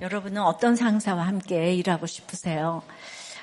[0.00, 2.82] 여러분은 어떤 상사와 함께 일하고 싶으세요?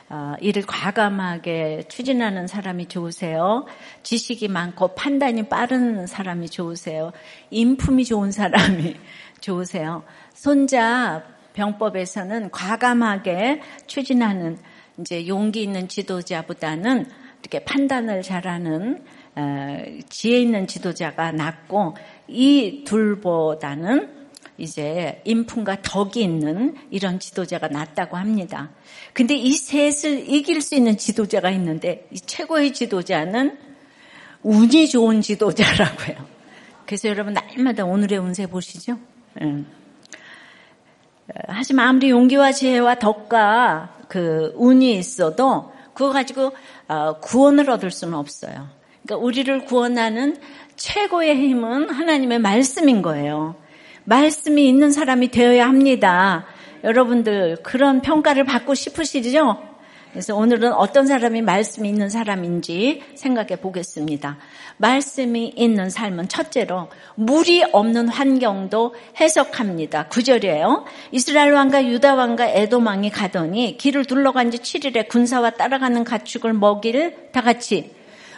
[0.09, 3.65] 어, 일을 과감하게 추진하는 사람이 좋으세요?
[4.01, 7.11] 지식이 많고 판단이 빠른 사람이 좋으세요?
[7.51, 8.95] 인품이 좋은 사람이
[9.39, 10.03] 좋으세요?
[10.33, 11.23] 손자
[11.53, 14.57] 병법에서는 과감하게 추진하는
[14.99, 17.05] 이제 용기 있는 지도자보다는
[17.41, 19.03] 이렇게 판단을 잘하는
[19.35, 21.95] 어, 지혜 있는 지도자가 낫고
[22.27, 24.16] 이 둘보다는
[24.57, 28.71] 이제 인품과 덕이 있는 이런 지도자가 낫다고 합니다.
[29.13, 33.57] 근데 이 셋을 이길 수 있는 지도자가 있는데 이 최고의 지도자는
[34.43, 36.37] 운이 좋은 지도자라고요.
[36.85, 38.97] 그래서 여러분 날마다 오늘의 운세 보시죠.
[39.41, 39.67] 음.
[41.47, 46.53] 하지만 아무리 용기와 지혜와 덕과 그 운이 있어도 그거 가지고
[46.87, 48.69] 어, 구원을 얻을 수는 없어요.
[49.03, 50.37] 그러니까 우리를 구원하는
[50.77, 53.55] 최고의 힘은 하나님의 말씀인 거예요.
[54.07, 56.45] 말씀이 있는 사람이 되어야 합니다.
[56.85, 59.61] 여러분들 그런 평가를 받고 싶으시죠?
[60.11, 64.37] 그래서 오늘은 어떤 사람이 말씀이 있는 사람인지 생각해 보겠습니다.
[64.77, 70.07] 말씀이 있는 삶은 첫째로 물이 없는 환경도 해석합니다.
[70.07, 70.85] 구절이에요.
[71.11, 77.13] 이스라엘 왕과 유다 왕과 에돔 왕이 가더니 길을 둘러간 지 7일에 군사와 따라가는 가축을 먹일
[77.33, 77.93] 다 같이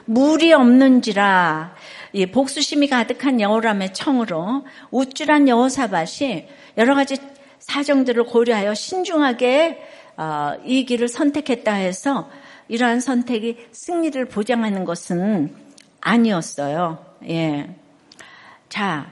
[0.06, 1.99] 물이 없는지라 이
[2.32, 7.18] 복수심이 가득한 여호람의 청으로 우쭐한 여호사밭이 여러 가지
[7.60, 9.82] 사정들을 고려하여 신중하게
[10.18, 12.30] 어, 이 길을 선택했다 해서
[12.68, 15.54] 이러한 선택이 승리를 보장하는 것은
[16.02, 17.06] 아니었어요.
[17.30, 17.70] 예.
[18.70, 19.12] 자,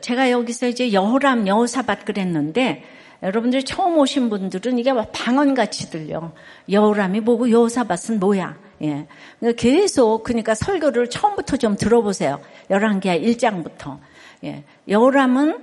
[0.00, 2.84] 제가 여기서 이제 여호람, 여호사밭 그랬는데
[3.22, 6.32] 여러분들이 처음 오신 분들은 이게 방언같이 들려.
[6.70, 8.56] 여호람이 뭐고 여호사밭은 뭐야?
[8.82, 9.06] 예.
[9.40, 12.40] 그러니까 계속 그러니까 설교를 처음부터 좀 들어보세요.
[12.70, 13.98] 열왕기하 1장부터.
[14.44, 14.64] 예.
[14.88, 15.58] 여호람은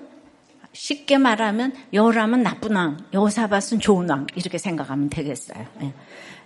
[0.73, 5.65] 쉽게 말하면 여호람은 나쁜 왕, 여호사밧은 좋은 왕 이렇게 생각하면 되겠어요.
[5.81, 5.93] 예.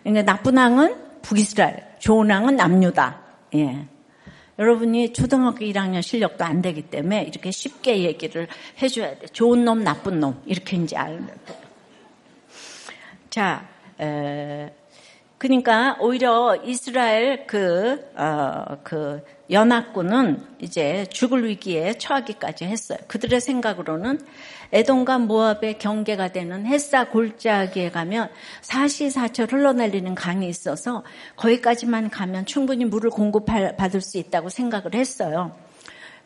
[0.04, 3.22] 그러니까 나쁜 왕은 북이스라엘, 좋은 왕은 남유다.
[3.56, 3.88] 예.
[4.60, 8.48] 여러분이 초등학교 1학년 실력도 안 되기 때문에 이렇게 쉽게 얘기를
[8.82, 9.28] 해줘야 돼.
[9.28, 11.62] 좋은 놈, 나쁜 놈 이렇게 이제 알면 돼.
[13.30, 13.68] 자,
[14.00, 14.72] 에,
[15.38, 22.98] 그러니까 오히려 이스라엘 그, 어, 그 연합군은 이제 죽을 위기에 처하기까지 했어요.
[23.08, 24.20] 그들의 생각으로는
[24.74, 28.30] 에돔과 모압의 경계가 되는 햇사 골짜기에 가면
[28.62, 31.04] 사시사철 흘러내리는 강이 있어서
[31.36, 35.56] 거기까지만 가면 충분히 물을 공급받을 수 있다고 생각을 했어요.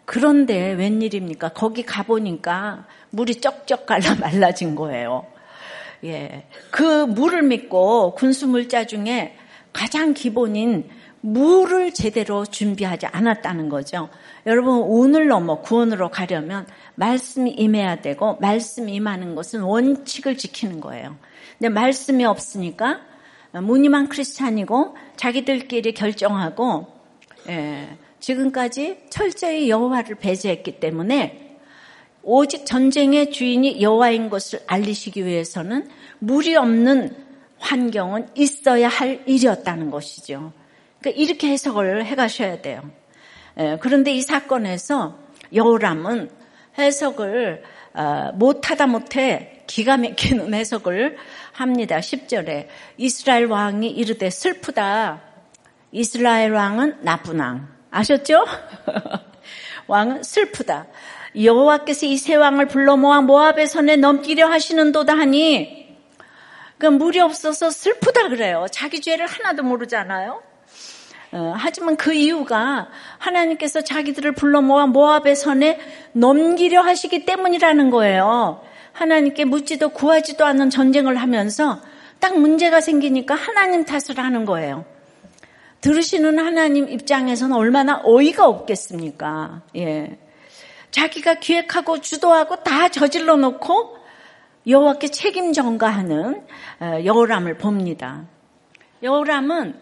[0.05, 1.49] 그런데 웬일입니까?
[1.49, 5.25] 거기 가보니까 물이 쩍쩍 갈라 말라진 거예요.
[6.03, 6.45] 예.
[6.71, 9.35] 그 물을 믿고 군수물자 중에
[9.73, 10.89] 가장 기본인
[11.21, 14.09] 물을 제대로 준비하지 않았다는 거죠.
[14.47, 21.15] 여러분, 운을 넘어 구원으로 가려면 말씀이 임해야 되고, 말씀이 임하는 것은 원칙을 지키는 거예요.
[21.59, 23.01] 근데 말씀이 없으니까
[23.53, 26.87] 무늬만 크리스찬이고 자기들끼리 결정하고,
[27.49, 31.50] 예, 지금까지 철저히 여호와를 배제했기 때문에
[32.23, 35.89] 오직 전쟁의 주인이 여호와인 것을 알리시기 위해서는
[36.19, 37.15] 물이 없는
[37.59, 40.53] 환경은 있어야 할 일이었다는 것이죠.
[40.99, 42.81] 그러니까 이렇게 해석을 해가셔야 돼요.
[43.59, 45.17] 예, 그런데 이 사건에서
[45.53, 46.29] 여호람은
[46.77, 51.17] 해석을 어, 못하다 못해 기가 막히는 해석을
[51.51, 51.97] 합니다.
[51.99, 52.67] 10절에
[52.97, 55.21] 이스라엘 왕이 이르되 슬프다.
[55.91, 57.67] 이스라엘 왕은 나쁜 왕.
[57.89, 58.45] 아셨죠?
[59.91, 60.87] 왕은 슬프다.
[61.35, 65.97] 여호와께서 이 세 왕을 불러 모아 모압의 선에 넘기려 하시는도다 하니
[66.77, 68.65] 그 물이 없어서 슬프다 그래요.
[68.71, 70.41] 자기 죄를 하나도 모르잖아요.
[71.33, 75.79] 어, 하지만 그 이유가 하나님께서 자기들을 불러 모아 모압의 선에
[76.13, 78.61] 넘기려 하시기 때문이라는 거예요.
[78.93, 81.81] 하나님께 묻지도 구하지도 않는 전쟁을 하면서
[82.19, 84.85] 딱 문제가 생기니까 하나님 탓을 하는 거예요.
[85.81, 89.63] 들으시는 하나님 입장에서는 얼마나 어이가 없겠습니까?
[89.75, 90.17] 예.
[90.91, 93.97] 자기가 기획하고 주도하고 다 저질러 놓고
[94.67, 96.45] 여호와께 책임 전가하는
[96.79, 98.25] 어, 여호람을 봅니다.
[99.01, 99.79] 여호람은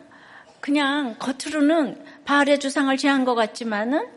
[0.62, 4.07] 그냥 겉으로는 바알의 주상을 제한 것 같지만은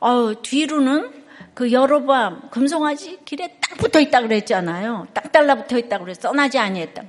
[0.00, 1.22] 어, 뒤로는
[1.54, 5.08] 그 여로밤 금송아지 길에 딱 붙어 있다 그랬잖아요.
[5.14, 6.28] 딱 달라붙어 있다 그랬어.
[6.28, 7.02] 써나지 아니했다.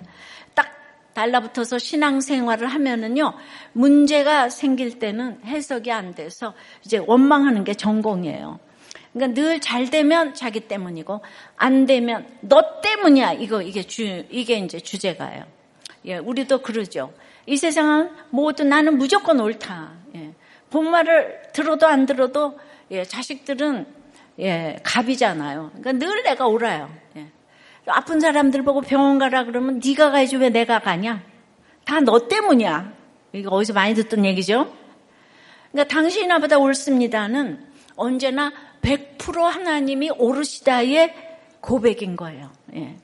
[1.13, 3.33] 딱 달라붙어서 신앙생활을 하면은요
[3.73, 6.53] 문제가 생길 때는 해석이 안 돼서
[6.85, 8.59] 이제 원망하는 게 전공이에요.
[9.13, 11.21] 그러니까 늘 잘 되면 자기 때문이고
[11.55, 13.33] 안 되면 너 때문이야.
[13.33, 15.45] 이거 이게 주 이게 이제 주제가예요.
[16.05, 17.13] 예, 우리도 그러죠.
[17.45, 19.91] 이 세상은 모두 나는 무조건 옳다.
[20.15, 20.33] 예.
[20.69, 22.59] 본말을 들어도 안 들어도
[22.91, 23.85] 예, 자식들은
[24.39, 25.71] 예, 갑이잖아요.
[25.75, 26.89] 그러니까 늘 내가 옳아요.
[27.17, 27.27] 예.
[27.87, 31.21] 아픈 사람들 보고 병원 가라 그러면 네가 가야지 왜 내가 가냐?
[31.85, 32.93] 다 너 때문이야.
[33.33, 34.71] 이거 어디서 많이 듣던 얘기죠?
[35.71, 37.65] 그러니까 당신이 나보다 옳습니다는
[37.95, 38.51] 언제나
[38.81, 41.13] 100% 하나님이 오르시다의
[41.61, 42.51] 고백인 거예요.
[42.75, 42.95] 예.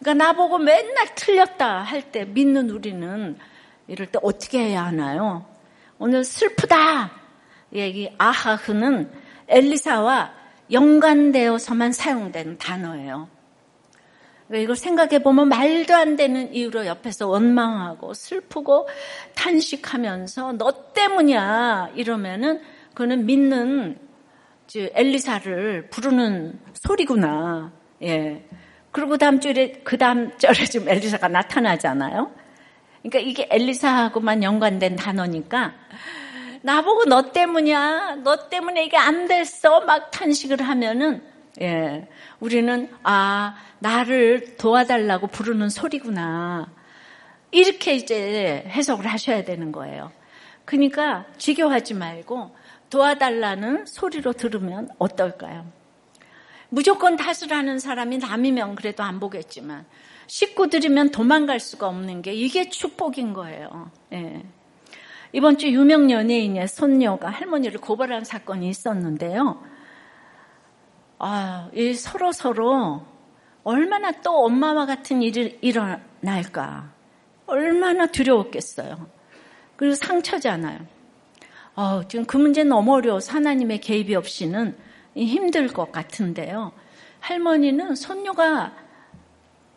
[0.00, 3.36] 그러니까 나보고 맨날 틀렸다 할 때 믿는 우리는
[3.88, 5.44] 이럴 때 어떻게 해야 하나요?
[5.98, 7.10] 오늘 슬프다
[7.74, 9.10] 얘기 아하흐는
[9.48, 10.32] 엘리사와
[10.72, 13.28] 연관되어서만 사용된 단어예요.
[14.50, 18.88] 그러니까 이걸 생각해 보면 말도 안 되는 이유로 옆에서 원망하고 슬프고
[19.36, 22.60] 탄식하면서 너 때문이야 이러면은
[22.92, 23.96] 그는 믿는
[24.74, 27.70] 엘리사를 부르는 소리구나.
[28.02, 28.44] 예.
[28.90, 32.32] 그리고 다음 주에 그 다음 절에 지금 엘리사가 나타나잖아요.
[33.02, 35.74] 그러니까 이게 엘리사하고만 연관된 단어니까
[36.62, 38.16] 나보고 너 때문이야.
[38.24, 39.82] 너 때문에 이게 안 됐어.
[39.82, 41.22] 막 탄식을 하면은
[41.60, 42.08] 예.
[42.40, 46.70] 우리는 아, 나를 도와달라고 부르는 소리구나.
[47.50, 50.12] 이렇게 이제 해석을 하셔야 되는 거예요.
[50.64, 52.54] 그러니까 지겨워하지 말고
[52.90, 55.66] 도와달라는 소리로 들으면 어떨까요?
[56.68, 59.84] 무조건 다스라는 사람이 남이면 그래도 안 보겠지만
[60.28, 63.90] 식구들이면 도망갈 수가 없는 게 이게 축복인 거예요.
[64.12, 64.44] 예.
[65.32, 69.60] 이번 주 유명 연예인의 손녀가 할머니를 고발한 사건이 있었는데요.
[71.18, 73.04] 아, 이 서로 서로
[73.70, 76.90] 얼마나 또 엄마와 같은 일이 일어날까.
[77.46, 79.06] 얼마나 두려웠겠어요.
[79.76, 80.80] 그리고 상처잖아요.
[81.76, 84.76] 어, 지금 그 문제 너무 어려워서 하나님의 개입이 없이는
[85.14, 86.72] 힘들 것 같은데요.
[87.20, 88.74] 할머니는 손녀가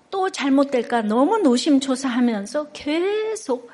[0.10, 3.72] 또 잘못될까 너무 노심초사하면서 계속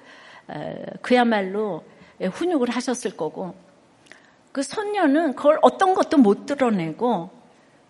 [1.02, 1.84] 그야말로
[2.22, 3.56] 훈육을 하셨을 거고
[4.52, 7.39] 그 손녀는 그걸 어떤 것도 못 드러내고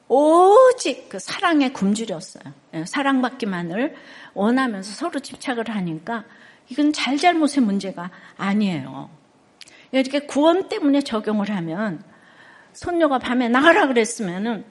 [0.09, 2.43] 오직 그 사랑에 굶주렸어요.
[2.73, 3.95] 예, 사랑받기만을
[4.33, 6.25] 원하면서 서로 집착을 하니까
[6.67, 9.09] 이건 잘잘못의 문제가 아니에요.
[9.91, 12.03] 이렇게 구원 때문에 적용을 하면
[12.73, 14.65] 손녀가 밤에 나가라 그랬으면은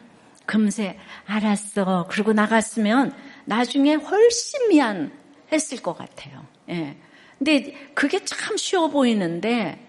[0.44, 2.06] 금세 알았어.
[2.10, 3.14] 그리고 나갔으면
[3.44, 6.46] 나중에 훨씬 미안했을 것 같아요.
[6.70, 6.96] 예.
[7.38, 9.86] 근데 그게 참 쉬워 보이는데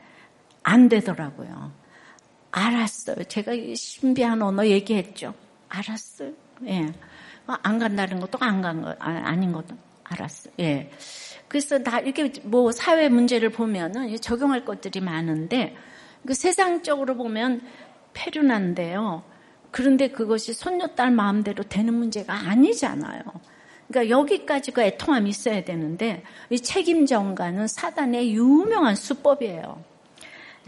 [0.62, 1.72] 안 되더라고요.
[2.51, 3.24] 알았어요.
[3.25, 5.34] 제가 신비한 언어 얘기했죠.
[5.69, 6.31] 알았어요.
[6.66, 6.86] 예.
[7.48, 10.54] 어, 안 간다는 것도 안 간 거, 아, 닌 것도 알았어요.
[10.60, 10.92] 예.
[11.48, 15.75] 그래서 다 이렇게 뭐 사회 문제를 보면은 적용할 것들이 많은데
[16.25, 17.62] 그 세상적으로 보면
[18.13, 19.24] 폐륜한데요.
[19.72, 23.22] 그런데 그것이 손녀딸 마음대로 되는 문제가 아니잖아요.
[23.88, 29.84] 그러니까 여기까지가 애통함이 있어야 되는데 이 책임 전가는 사단의 유명한 수법이에요.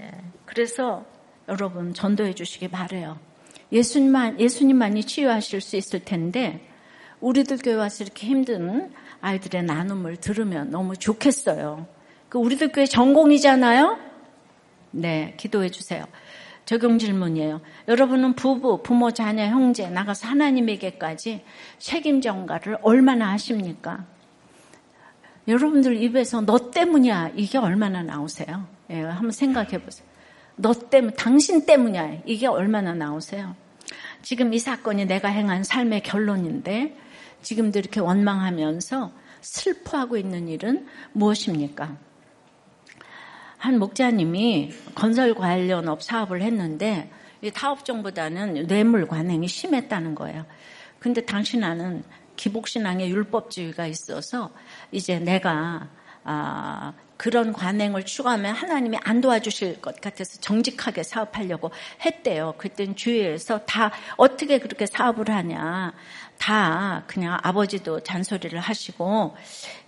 [0.01, 0.11] 예.
[0.45, 1.05] 그래서
[1.51, 3.19] 여러분 전도해 주시기 바래요.
[3.73, 6.65] 예수님만 예수님만이 치유하실 수 있을 텐데
[7.19, 11.85] 우리들 교회 와서 이렇게 힘든 아이들의 나눔을 들으면 너무 좋겠어요.
[12.29, 13.99] 그 우리들 교회 전공이잖아요.
[14.91, 16.05] 네, 기도해 주세요.
[16.63, 17.59] 적용 질문이에요.
[17.89, 21.43] 여러분은 부부, 부모, 자녀, 형제 나가서 하나님에게까지
[21.79, 24.05] 책임 전가를 얼마나 하십니까?
[25.49, 28.67] 여러분들 입에서 너 때문이야 이게 얼마나 나오세요?
[28.89, 30.10] 예, 한번 생각해 보세요.
[30.61, 33.55] 너 때문, 당신 때문이야 이게 얼마나 나오세요?
[34.21, 36.95] 지금 이 사건이 내가 행한 삶의 결론인데
[37.41, 39.11] 지금도 이렇게 원망하면서
[39.41, 41.97] 슬퍼하고 있는 일은 무엇입니까?
[43.57, 47.11] 한 목자님이 건설 관련 업 사업을 했는데
[47.53, 50.45] 타업종보다는 뇌물 관행이 심했다는 거예요.
[50.99, 52.03] 근데 당신 안에는
[52.35, 54.51] 기복신앙의 율법주의가 있어서
[54.91, 55.89] 이제 내가
[56.23, 61.69] 아, 그런 관행을 추구하면 하나님이 안 도와주실 것 같아서 정직하게 사업하려고
[62.03, 62.55] 했대요.
[62.57, 65.93] 그땐 주위에서 다 어떻게 그렇게 사업을 하냐.
[66.39, 69.35] 다 그냥 아버지도 잔소리를 하시고,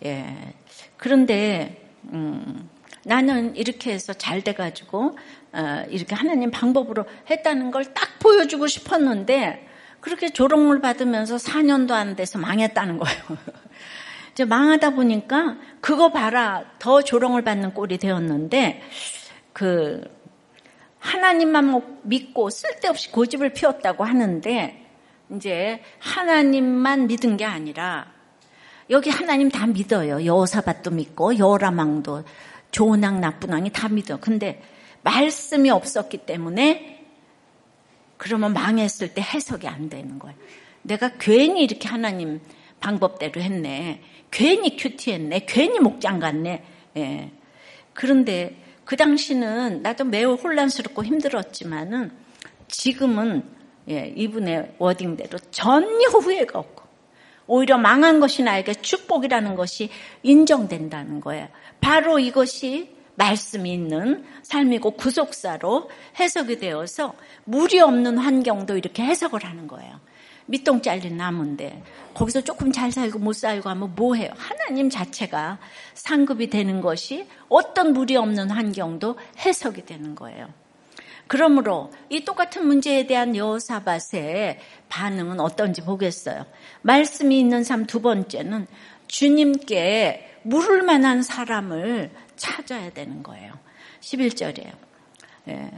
[0.05, 0.53] 예.
[0.95, 2.69] 그런데, 음,
[3.03, 5.17] 나는 이렇게 해서 잘 돼가지고,
[5.53, 9.67] 어, 이렇게 하나님 방법으로 했다는 걸 딱 보여주고 싶었는데,
[10.01, 13.23] 그렇게 조롱을 받으면서 4년도 안 돼서 망했다는 거예요.
[14.33, 18.81] 이제 망하다 보니까 그거 봐라 더 조롱을 받는 꼴이 되었는데
[19.53, 20.01] 그
[20.99, 24.87] 하나님만 믿고 쓸데없이 고집을 피웠다고 하는데
[25.35, 28.11] 이제 하나님만 믿은 게 아니라
[28.89, 30.25] 여기 하나님 다 믿어요.
[30.25, 32.23] 여호사밭도 믿고 여호라망도
[32.71, 34.19] 좋은 왕 나쁜 왕이 다 믿어.
[34.19, 34.61] 근데
[35.03, 37.05] 말씀이 없었기 때문에
[38.17, 40.35] 그러면 망했을 때 해석이 안 되는 거예요.
[40.81, 42.41] 내가 괜히 이렇게 하나님
[42.83, 44.01] 방법대로 했네.
[44.29, 45.45] 괜히 큐티했네.
[45.47, 46.63] 괜히 목장 갔네.
[46.97, 47.31] 예.
[47.93, 52.11] 그런데 그 당시는 나도 매우 혼란스럽고 힘들었지만은
[52.67, 53.43] 지금은
[53.89, 56.83] 예, 이분의 워딩대로 전혀 후회가 없고
[57.47, 59.89] 오히려 망한 것이 나에게 축복이라는 것이
[60.23, 61.47] 인정된다는 거예요.
[61.79, 67.13] 바로 이것이 말씀이 있는 삶이고 구속사로 해석이 되어서
[67.45, 69.99] 물이 없는 환경도 이렇게 해석을 하는 거예요.
[70.45, 71.83] 밑동 잘린 나무인데
[72.13, 74.31] 거기서 조금 잘 살고 못 살고 하면 뭐해요?
[74.35, 75.59] 하나님 자체가
[75.93, 80.47] 상급이 되는 것이 어떤 물이 없는 환경도 해석이 되는 거예요.
[81.27, 84.59] 그러므로 이 똑같은 문제에 대한 여호사밧의
[84.89, 86.45] 반응은 어떤지 보겠어요.
[86.81, 88.67] 말씀이 있는 삶 두 번째는
[89.07, 93.53] 주님께 물을 만한 사람을 찾아야 되는 거예요.
[94.01, 94.73] 11절이에요.
[95.49, 95.71] 예.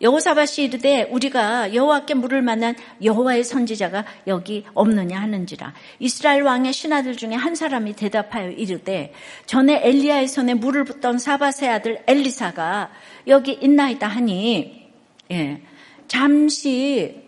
[0.00, 7.34] 여호사밧이 이르되 우리가 여호와께 물을 만난 여호와의 선지자가 여기 없느냐 하는지라 이스라엘 왕의 신하들 중에
[7.34, 9.12] 한 사람이 대답하여 이르되
[9.46, 12.90] 전에 엘리야의 손에 물을 붓던 사바세 아들 엘리사가
[13.26, 14.88] 여기 있나이다 하니
[15.30, 15.62] 예,
[16.06, 17.22] 잠시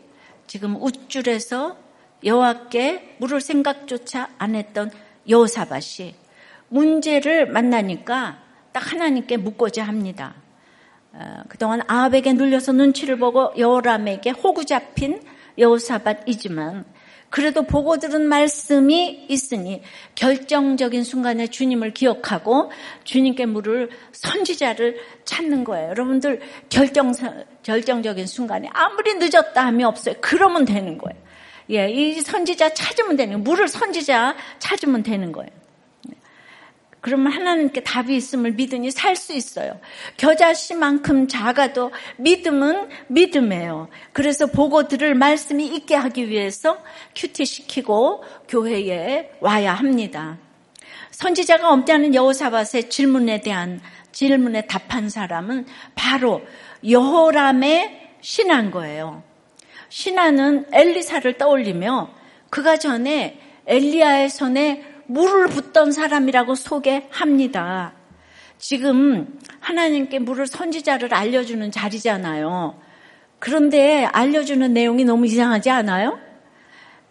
[0.47, 1.77] 지금 우쭐해서
[2.25, 4.91] 여호와께 물을 생각조차 안 했던
[5.29, 6.15] 여호사밧이
[6.69, 10.35] 문제를 만나니까 딱 하나님께 묻고자 합니다.
[11.13, 15.21] 어, 그동안 아합에게 눌려서 눈치를 보고 여호람에게 호구 잡힌
[15.59, 16.85] 여호사밧이지만
[17.31, 19.83] 그래도 보고 들은 말씀이 있으니
[20.17, 22.73] 결정적인 순간에 주님을 기억하고
[23.05, 25.91] 주님께 물을 선지자를 찾는 거예요.
[25.91, 27.13] 여러분들 결정
[27.63, 30.17] 결정적인 순간에 아무리 늦었다 함이 없어요.
[30.21, 31.19] 그러면 되는 거예요.
[31.71, 33.45] 예, 이 선지자 찾으면 되는 거예요.
[33.45, 35.51] 물을 선지자 찾으면 되는 거예요.
[37.01, 39.79] 그러면 하나님께 답이 있음을 믿으니 살 수 있어요.
[40.17, 43.89] 겨자씨만큼 작아도 믿음은 믿음이에요.
[44.13, 46.79] 그래서 보고 들을 말씀이 있게 하기 위해서
[47.15, 50.39] 큐티 시키고 교회에 와야 합니다.
[51.11, 53.81] 선지자가 없다는 여호사밧의 질문에 대한
[54.13, 56.43] 질문에 답한 사람은 바로
[56.89, 59.23] 여호람의 신한 거예요.
[59.91, 62.11] 신하는 엘리사를 떠올리며
[62.49, 67.95] 그가 전에 엘리야의 손에 물을 붓던 사람이라고 소개합니다.
[68.59, 72.79] 지금 하나님께 물을 선지자를 알려주는 자리잖아요.
[73.41, 76.19] 그런데 알려주는 내용이 너무 이상하지 않아요?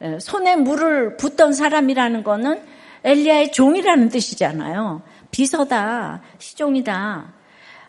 [0.01, 2.61] 예, 손에 물을 붓던 사람이라는 거는
[3.03, 5.01] 엘리야의 종이라는 뜻이잖아요.
[5.31, 7.33] 비서다, 시종이다.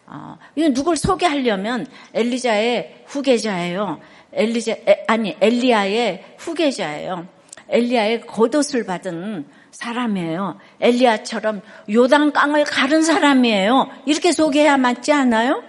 [0.06, 0.38] 어,
[0.72, 4.00] 누굴 소개하려면 엘리자의 후계자예요.
[4.32, 4.74] 엘리자
[5.06, 7.28] 아니 엘리야의 후계자예요.
[7.68, 10.58] 엘리야의 겉옷을 받은 사람이에요.
[10.80, 13.88] 엘리야처럼 요단강을 가른 사람이에요.
[14.06, 15.62] 이렇게 소개해야 맞지 않아요?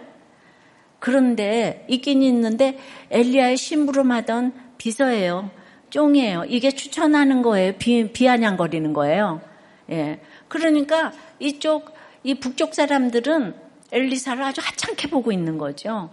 [0.99, 2.77] 그런데 있긴 있는데
[3.09, 5.49] 엘리야의 심부름하던 비서예요.
[5.89, 6.45] 쫑이에요.
[6.47, 7.73] 이게 추천하는 거예요.
[7.77, 9.41] 비, 비아냥거리는 거예요.
[9.89, 10.19] 예.
[10.47, 11.93] 그러니까 이쪽
[12.23, 13.55] 이 북쪽 사람들은
[13.91, 16.11] 엘리사를 아주 하찮게 보고 있는 거죠.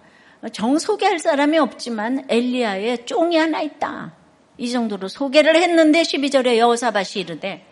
[0.53, 4.15] 정 소개할 사람이 없지만 엘리야의 쫑이 하나 있다.
[4.57, 7.65] 이 정도로 소개를 했는데 12절에 여호사밭이 이르되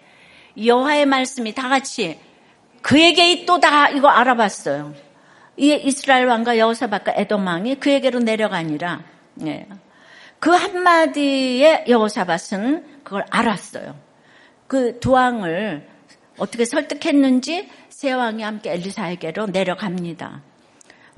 [0.64, 2.18] 여호와의 말씀이 다 같이
[2.82, 4.94] 그에게 또 다 이거 알아봤어요.
[5.56, 9.02] 이 이스라엘 왕과 여호사박과 에돔 왕이 그에게로 내려가니라.
[9.46, 9.66] 예.
[10.38, 13.96] 그 한마디에 여호사밭은 그걸 알았어요.
[14.66, 15.86] 그 두 왕을
[16.38, 20.42] 어떻게 설득했는지 세 왕이 함께 엘리사에게로 내려갑니다.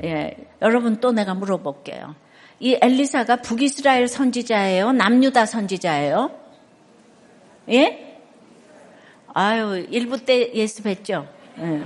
[0.04, 2.14] 예, 여러분 또 내가 물어볼게요.
[2.60, 4.92] 이 엘리사가 북이스라엘 선지자예요?
[4.92, 6.30] 남유다 선지자예요?
[7.70, 8.07] 예?
[9.38, 11.28] 아유, 일부 때 예습했죠.
[11.58, 11.80] 네.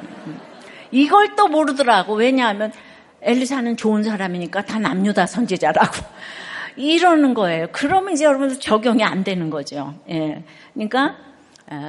[0.90, 2.14] 이걸 또 모르더라고.
[2.14, 2.73] 왜냐하면
[3.21, 5.92] 엘리사는 좋은 사람이니까 다 남유다 선지자라고.
[6.76, 7.66] 이러는 거예요.
[7.71, 9.94] 그러면 이제 여러분들 적용이 안 되는 거죠.
[10.09, 10.42] 예.
[10.73, 11.18] 그러니까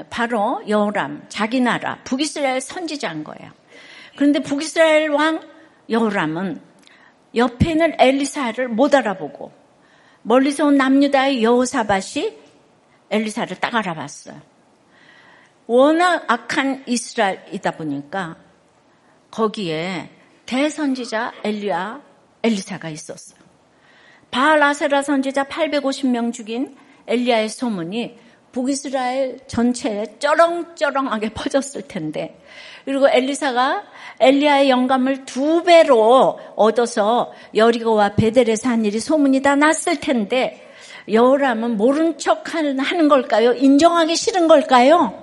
[0.10, 3.50] 바로 여호람 자기 나라 북이스라엘 선지자인 거예요.
[4.18, 5.40] 그런데 북이스라엘 왕
[5.90, 6.60] 여호람은
[7.36, 9.54] 옆에 있는 엘리사를 못 알아보고
[10.24, 12.38] 멀리서 온 남유다의 여호사밭이
[13.10, 14.53] 엘리사를 딱 알아봤어요.
[15.68, 18.36] 워낙 악한 이스라엘이다 보니까
[19.32, 20.10] 거기에
[20.46, 22.02] 대선지자 엘리야
[22.44, 23.40] 엘리사가 있었어요.
[24.30, 26.76] 바알 아세라 선지자 850명 죽인
[27.08, 28.18] 엘리야의 소문이
[28.52, 32.40] 북이스라엘 전체에 쩌렁쩌렁하게 퍼졌을 텐데
[32.86, 33.84] 그리고 엘리사가
[34.20, 40.72] 엘리야의 영감을 두 배로 얻어서 여리고와 베델에 산 일이 소문이 다 났을 텐데
[41.10, 43.54] 여호람은 모른 척 하는 걸까요?
[43.54, 45.23] 인정하기 싫은 걸까요?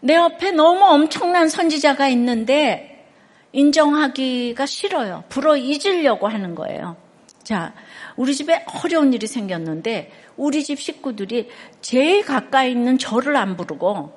[0.00, 3.06] 내 옆에 너무 엄청난 선지자가 있는데
[3.52, 5.24] 인정하기가 싫어요.
[5.28, 6.96] 불어 잊으려고 하는 거예요.
[7.42, 7.72] 자,
[8.16, 11.48] 우리 집에 어려운 일이 생겼는데 우리 집 식구들이
[11.80, 14.12] 제일 가까이 있는 저를 안 부르고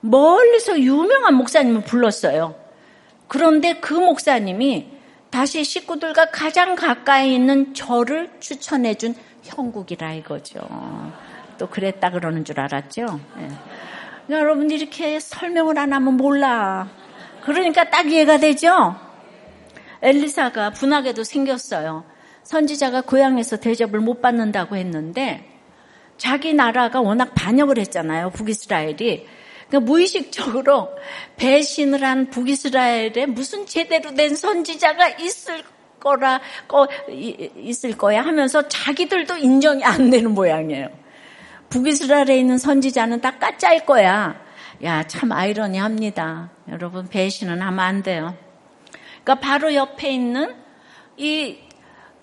[0.00, 2.56] 멀리서 유명한 목사님을 불렀어요.
[3.28, 4.88] 그런데 그 목사님이
[5.30, 10.60] 다시 식구들과 가장 가까이 있는 저를 추천해준 형국이라 이거죠.
[11.56, 13.20] 또 그랬다 그러는 줄 알았죠.
[13.38, 13.48] 예.
[14.26, 16.88] 그러니까 여러분 이렇게 설명을 안 하면 몰라.
[17.42, 18.96] 그러니까 딱 이해가 되죠.
[20.00, 22.04] 엘리사가 분하게도 생겼어요.
[22.42, 25.48] 선지자가 고향에서 대접을 못 받는다고 했는데
[26.18, 28.30] 자기 나라가 워낙 반역을 했잖아요.
[28.30, 29.26] 북이스라엘이.
[29.68, 30.90] 그러니까 무의식적으로
[31.36, 35.62] 배신을 한 북이스라엘에 무슨 제대로 된 선지자가 있을
[35.98, 41.01] 거라 거, 있을 거야 하면서 자기들도 인정이 안 되는 모양이에요.
[41.72, 44.38] 북이스라엘에 있는 선지자는 다 까짜일 거야.
[44.84, 46.50] 야, 참 아이러니합니다.
[46.68, 48.36] 여러분 배신은 하면 안 돼요.
[49.24, 50.54] 그러니까 바로 옆에 있는
[51.16, 51.56] 이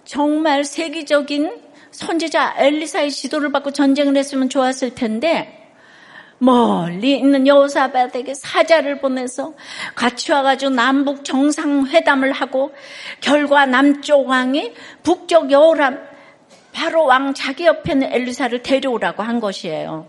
[0.05, 5.55] 정말 세계적인 선지자 엘리사의 지도를 받고 전쟁을 했으면 좋았을 텐데
[6.37, 9.55] 멀리 있는 여호사밧에게 사자를 보내서
[9.95, 12.71] 같이 와가지고 남북 정상회담을 하고
[13.19, 16.08] 결과 남쪽 왕이 북쪽 여호람
[16.71, 20.07] 바로 왕 자기 옆에 있는 엘리사를 데려오라고 한 것이에요.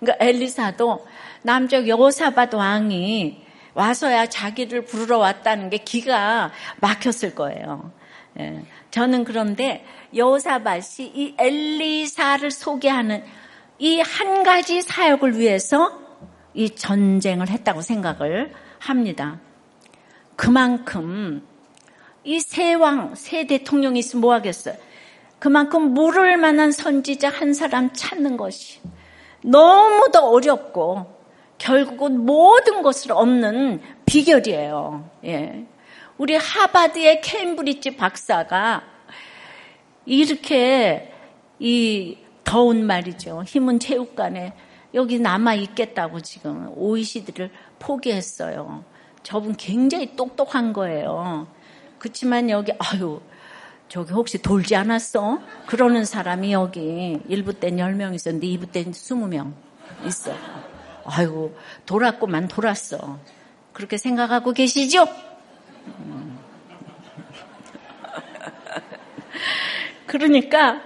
[0.00, 1.06] 그러니까 엘리사도
[1.42, 3.42] 남쪽 여호사밧 왕이
[3.74, 7.92] 와서야 자기를 부르러 왔다는 게 기가 막혔을 거예요.
[8.38, 8.62] 예.
[8.90, 13.24] 저는 그런데 여호사밧이 이 엘리사를 소개하는
[13.78, 15.98] 이 한 가지 사역을 위해서
[16.54, 19.40] 이 전쟁을 했다고 생각을 합니다.
[20.36, 21.46] 그만큼
[22.24, 24.76] 이 세 왕, 세 대통령이 있으면 뭐 하겠어요?
[25.44, 28.80] 그만큼 물을 만한 선지자 한 사람 찾는 것이
[29.42, 31.04] 너무도 어렵고
[31.58, 35.10] 결국은 모든 것을 얻는 비결이에요.
[35.26, 35.66] 예.
[36.16, 38.84] 우리 하바드의 케임브리지 박사가
[40.06, 41.12] 이렇게
[41.58, 43.42] 이 더운 말이죠.
[43.46, 44.54] 힘은 체육관에
[44.94, 48.82] 여기 남아 있겠다고 지금 OECD를 포기했어요.
[49.22, 51.48] 저분 굉장히 똑똑한 거예요.
[51.98, 53.20] 그렇지만 여기 아유
[53.88, 55.40] 저기 혹시 돌지 않았어?
[55.66, 59.52] 그러는 사람이 여기 1부 땐 10명 있었는데 2부 땐 20명
[60.06, 60.32] 있어.
[61.04, 63.18] 아이고 돌았구만 돌았어.
[63.72, 65.06] 그렇게 생각하고 계시죠?
[70.06, 70.80] 그러니까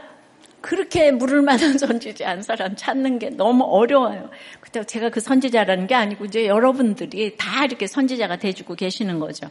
[0.60, 4.28] 그렇게 물을 만한 선지자 한 사람 찾는 게 너무 어려워요.
[4.60, 9.48] 그때 제가 그 선지자라는 게 아니고 이제 여러분들이 다 이렇게 선지자가 돼주고 계시는 거죠.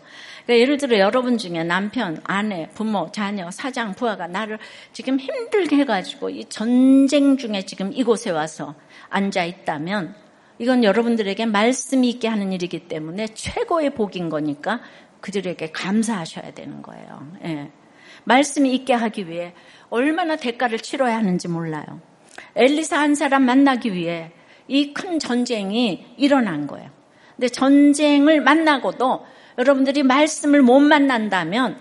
[0.47, 4.57] 그러니까 예를 들어 여러분 중에 남편, 아내, 부모, 자녀, 사장, 부하가 나를
[4.93, 8.73] 지금 힘들게 해가지고 이 전쟁 중에 지금 이곳에 와서
[9.09, 10.15] 앉아 있다면
[10.59, 14.79] 이건 여러분들에게 말씀이 있게 하는 일이기 때문에 최고의 복인 거니까
[15.19, 17.31] 그들에게 감사하셔야 되는 거예요.
[17.43, 17.69] 예.
[18.23, 19.53] 말씀이 있게 하기 위해
[19.89, 22.01] 얼마나 대가를 치러야 하는지 몰라요.
[22.55, 24.31] 엘리사 한 사람 만나기 위해
[24.69, 26.89] 이 큰 전쟁이 일어난 거예요.
[27.35, 29.25] 근데 전쟁을 만나고도
[29.57, 31.79] 여러분들이 말씀을 못 만난다면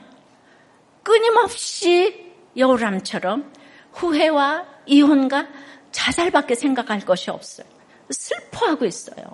[1.03, 3.53] 끊임없이 여우람처럼
[3.93, 5.47] 후회와 이혼과
[5.93, 7.67] 자살밖에 생각할 것이 없어요.
[8.11, 9.25] 슬퍼하고 있어요.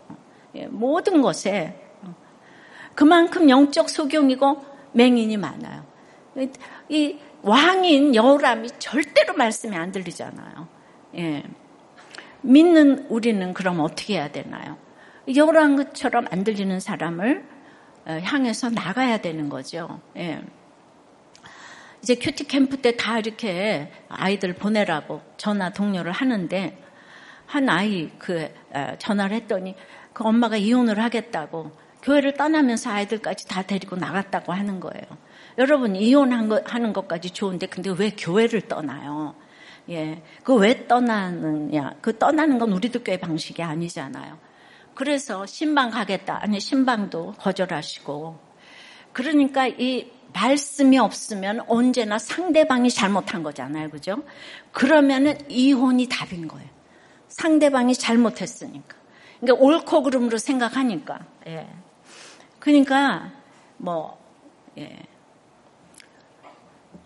[0.55, 1.79] 예, 모든 것에
[2.95, 5.85] 그만큼 영적 소경이고 맹인이 많아요.
[6.89, 10.69] 이 왕인 여우람이 절대로 말씀이 안 들리잖아요.
[11.17, 11.43] 예.
[12.43, 14.77] 믿는 우리는 그럼 어떻게 해야 되나요?
[15.35, 17.52] 여우람처럼 안 들리는 사람을 어,
[18.07, 20.01] 향해서 나가야 되는 거죠.
[20.17, 20.41] 예.
[22.03, 26.79] 이제 큐티 캠프 때 다 이렇게 아이들 보내라고 전화 동료를 하는데
[27.47, 29.77] 한 아이 그 어, 전화를 했더니
[30.13, 31.71] 그 엄마가 이혼을 하겠다고
[32.03, 35.05] 교회를 떠나면서 아이들까지 다 데리고 나갔다고 하는 거예요.
[35.59, 39.35] 여러분 이혼한 거 하는 것까지 좋은데 근데 왜 교회를 떠나요?
[39.91, 41.95] 예, 그 왜 떠나느냐?
[42.01, 44.39] 그 떠나는 건 우리도 교회 방식이 아니잖아요.
[45.03, 46.39] 그래서 신방 가겠다.
[46.41, 48.39] 아니 신방도 거절하시고.
[49.13, 53.91] 그러니까 이 말씀이 없으면 언제나 상대방이 잘못한 거잖아요.
[53.91, 54.23] 그죠?
[54.71, 56.69] 그러면은 이혼이 답인 거예요.
[57.27, 58.97] 상대방이 잘못했으니까.
[59.41, 61.19] 그러니까 옳고 그름으로 생각하니까.
[61.49, 61.69] 예.
[62.61, 63.33] 그러니까
[63.79, 64.25] 뭐
[64.79, 65.01] 예.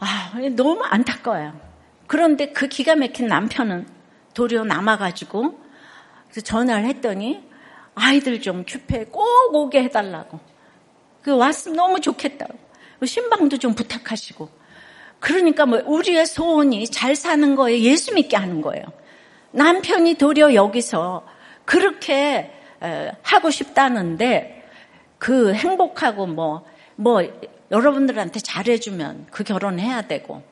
[0.01, 1.59] 아, 너무 안타까워요.
[2.07, 3.89] 그런데 그 기가 막힌 남편은
[4.35, 5.59] 도리어 남아가지고
[6.45, 7.56] 전화를 했더니
[7.97, 10.39] 아이들 좀 큐페 꼭 오게 해달라고.
[11.23, 12.55] 그 왔으면 너무 좋겠다고.
[13.05, 14.49] 신방도 좀 부탁하시고.
[15.19, 18.85] 그러니까 뭐 우리의 소원이 잘 사는 거에 예수 믿게 하는 거예요.
[19.51, 21.27] 남편이 도리어 여기서
[21.65, 22.53] 그렇게
[23.23, 24.69] 하고 싶다는데
[25.19, 27.23] 그 행복하고 뭐, 뭐
[27.71, 30.43] 여러분들한테 잘해주면 그 결혼해야 되고.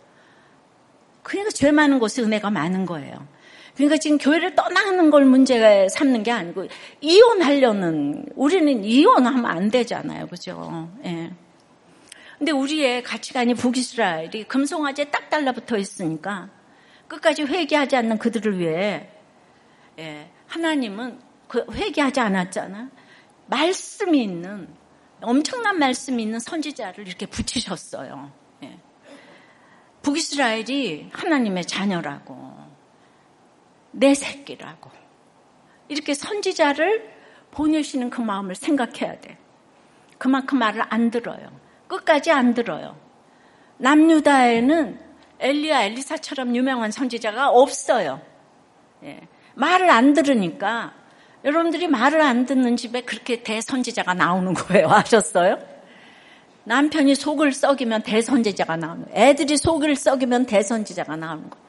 [1.23, 3.27] 그러니까 죄 많은 곳에 은혜가 많은 거예요.
[3.75, 6.69] 그러니까 지금 교회를 떠나는 걸 문제가 삼는 게 아니고
[7.01, 10.89] 이혼하려는 우리는 이혼하면 안 되잖아요, 그죠?
[11.05, 11.33] 예.
[12.39, 16.51] 근데 우리의 가치관이 북이스라엘이 금송아지에 딱 달라붙어 있으니까
[17.09, 19.09] 끝까지 회개하지 않는 그들을 위해
[19.99, 22.91] 예, 하나님은 그 회개하지 않았잖아.
[23.47, 24.69] 말씀이 있는
[25.21, 28.31] 엄청난 말씀이 있는 선지자를 이렇게 붙이셨어요.
[28.63, 28.79] 예.
[30.03, 32.54] 북이스라엘이 하나님의 자녀라고
[33.95, 34.91] 내 새끼라고
[35.89, 37.13] 이렇게 선지자를
[37.51, 39.39] 보내시는 그 마음을 생각해야 돼.
[40.19, 41.51] 그만큼 말을 안 들어요.
[41.87, 42.97] 끝까지 안 들어요.
[43.79, 44.99] 남유다에는
[45.39, 48.21] 엘리야 엘리사처럼 유명한 선지자가 없어요.
[49.05, 49.21] 예.
[49.55, 50.95] 말을 안 들으니까
[51.45, 54.89] 여러분들이 말을 안 듣는 집에 그렇게 대선지자가 나오는 거예요.
[54.91, 55.59] 아셨어요?
[56.65, 59.29] 남편이 속을 썩이면 대선지자가 나오는 거예요.
[59.29, 61.64] 애들이 속을 썩이면 대선지자가 나오는 거예요.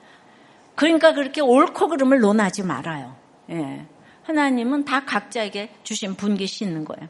[0.75, 3.15] 그러니까 그렇게 옳고 그름을 논하지 말아요.
[3.51, 3.85] 예.
[4.23, 7.07] 하나님은 다 각자에게 주신 분깃이 있는 거예요.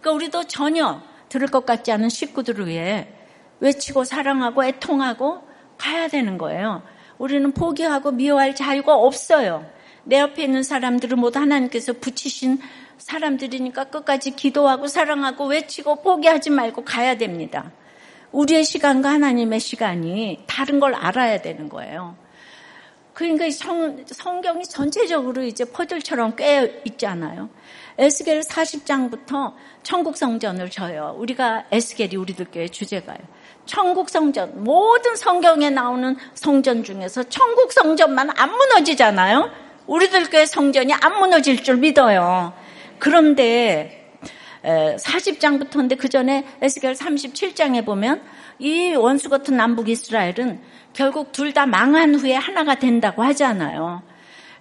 [0.00, 3.08] 그러니까 우리도 전혀 들을 것 같지 않은 식구들을 위해
[3.60, 5.42] 외치고 사랑하고 애통하고
[5.78, 6.82] 가야 되는 거예요.
[7.18, 9.64] 우리는 포기하고 미워할 자유가 없어요.
[10.04, 12.58] 내 옆에 있는 사람들은 모두 하나님께서 붙이신
[12.98, 17.72] 사람들이니까 끝까지 기도하고 사랑하고 외치고 포기하지 말고 가야 됩니다.
[18.32, 22.16] 우리의 시간과 하나님의 시간이 다른 걸 알아야 되는 거예요.
[23.16, 27.48] 그러니까 성, 성경이 전체적으로 이제 퍼즐처럼 꽤 있잖아요.
[27.96, 31.16] 에스겔 40장부터 천국 성전을 져요.
[31.16, 33.16] 우리가 에스겔이 우리들 교회 주제가요.
[33.64, 39.50] 천국 성전 모든 성경에 나오는 성전 중에서 천국 성전만 안 무너지잖아요.
[39.86, 42.52] 우리들 교회 성전이 안 무너질 줄 믿어요.
[42.98, 44.05] 그런데
[44.62, 48.22] 40장부터인데 그 전에 에스겔 37장에 보면
[48.58, 50.60] 이 원수 같은 남북 이스라엘은
[50.92, 54.02] 결국 둘 다 망한 후에 하나가 된다고 하잖아요.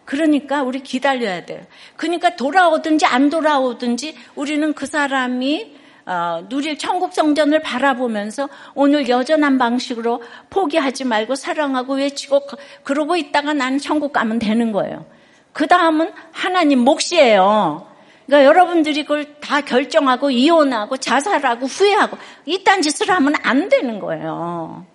[0.05, 1.61] 그러니까 우리 기다려야 돼요.
[1.95, 10.21] 그러니까 돌아오든지 안 돌아오든지 우리는 그 사람이 어, 누릴 천국 성전을 바라보면서 오늘 여전한 방식으로
[10.51, 12.41] 포기하지 말고 사랑하고 외치고
[12.83, 15.05] 그러고 있다가 나는 천국 가면 되는 거예요.
[15.51, 17.87] 그 다음은 하나님 몫이에요.
[18.25, 24.85] 그러니까 여러분들이 그걸 다 결정하고 이혼하고 자살하고 후회하고 이딴 짓을 하면 안 되는 거예요.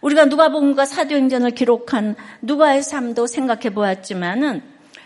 [0.00, 4.62] 우리가 누가복음과 사도행전을 기록한 누가의 삶도 생각해 보았지만은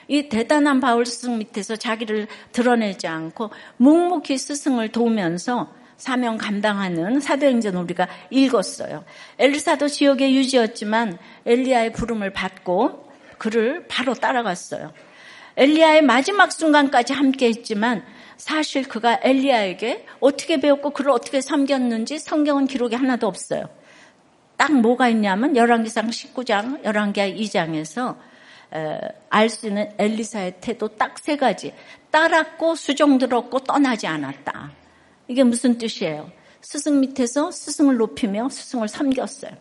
[0.06, 8.08] 이 대단한 바울 스승 밑에서 자기를 드러내지 않고 묵묵히 스승을 도우면서 사명 감당하는 사도행전 우리가
[8.30, 9.04] 읽었어요.
[9.38, 14.92] 엘리사도 지역의 유지였지만 엘리야의 부름을 받고 그를 바로 따라갔어요.
[15.56, 18.04] 엘리야의 마지막 순간까지 함께 했지만
[18.36, 23.68] 사실 그가 엘리야에게 어떻게 배웠고 그를 어떻게 섬겼는지 성경은 기록이 하나도 없어요.
[24.56, 28.16] 딱 뭐가 있냐면 열왕기상 19장, 열왕기하 2장에서
[29.30, 31.72] 알 수 있는 엘리사의 태도 딱 세 가지.
[32.10, 34.72] 따랐고 수종 들었고 떠나지 않았다.
[35.28, 36.30] 이게 무슨 뜻이에요?
[36.60, 39.52] 스승 밑에서 스승을 높이며 스승을 섬겼어요.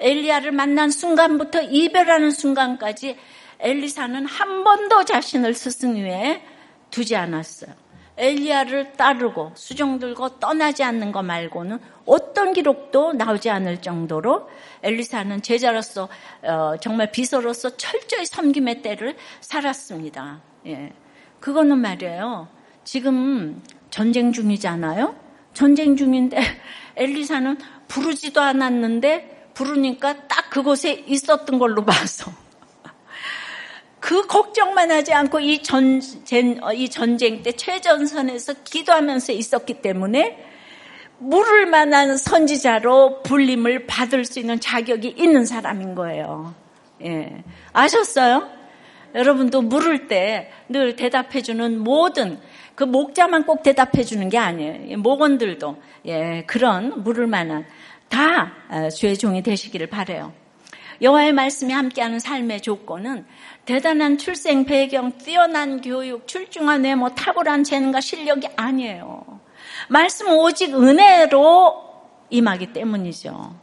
[0.00, 3.16] 엘리야를 만난 순간부터 이별하는 순간까지
[3.62, 6.42] 엘리사는 한 번도 자신을 스승 위에
[6.90, 7.72] 두지 않았어요.
[8.18, 14.50] 엘리야를 따르고 수종 들고 떠나지 않는 것 말고는 어떤 기록도 나오지 않을 정도로
[14.82, 16.08] 엘리사는 제자로서
[16.42, 20.42] 어, 정말 비서로서 철저히 섬김의 때를 살았습니다.
[20.66, 20.92] 예.
[21.40, 22.48] 그거는 말이에요.
[22.84, 25.14] 지금 전쟁 중이잖아요.
[25.54, 26.38] 전쟁 중인데
[26.96, 27.56] 엘리사는
[27.88, 32.32] 부르지도 않았는데 부르니까 딱 그곳에 있었던 걸로 봐서
[34.02, 40.44] 그 걱정만 하지 않고 이 전쟁, 어, 이 전쟁 때 최전선에서 기도하면서 있었기 때문에
[41.18, 46.52] 물을 만한 선지자로 불림을 받을 수 있는 자격이 있는 사람인 거예요.
[47.04, 47.44] 예.
[47.72, 48.50] 아셨어요?
[49.14, 52.40] 여러분도 물을 때 늘 대답해주는 모든
[52.74, 54.98] 그 목자만 꼭 대답해주는 게 아니에요.
[54.98, 57.66] 목원들도 예, 그런 물을 만한
[58.08, 60.32] 다 어, 종이 되시기를 바래요.
[61.02, 63.26] 여호와의 말씀이 함께하는 삶의 조건은
[63.64, 69.40] 대단한 출생 배경, 뛰어난 교육, 출중한 외모, 탁월한 재능과 실력이 아니에요.
[69.88, 71.92] 말씀은 오직 은혜로
[72.30, 73.54] 임하기 때문이죠.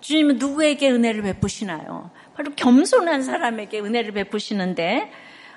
[0.00, 2.10] 주님은 누구에게 은혜를 베푸시나요?
[2.34, 5.10] 바로 겸손한 사람에게 은혜를 베푸시는데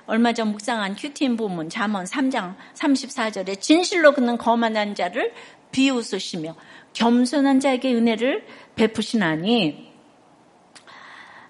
[0.06, 5.34] 얼마 전 묵상한 큐티인 부문 잠언 3장 34절에 진실로 그는 거만한 자를
[5.72, 6.56] 비웃으시며
[6.94, 9.92] 겸손한 자에게 은혜를 베푸시나니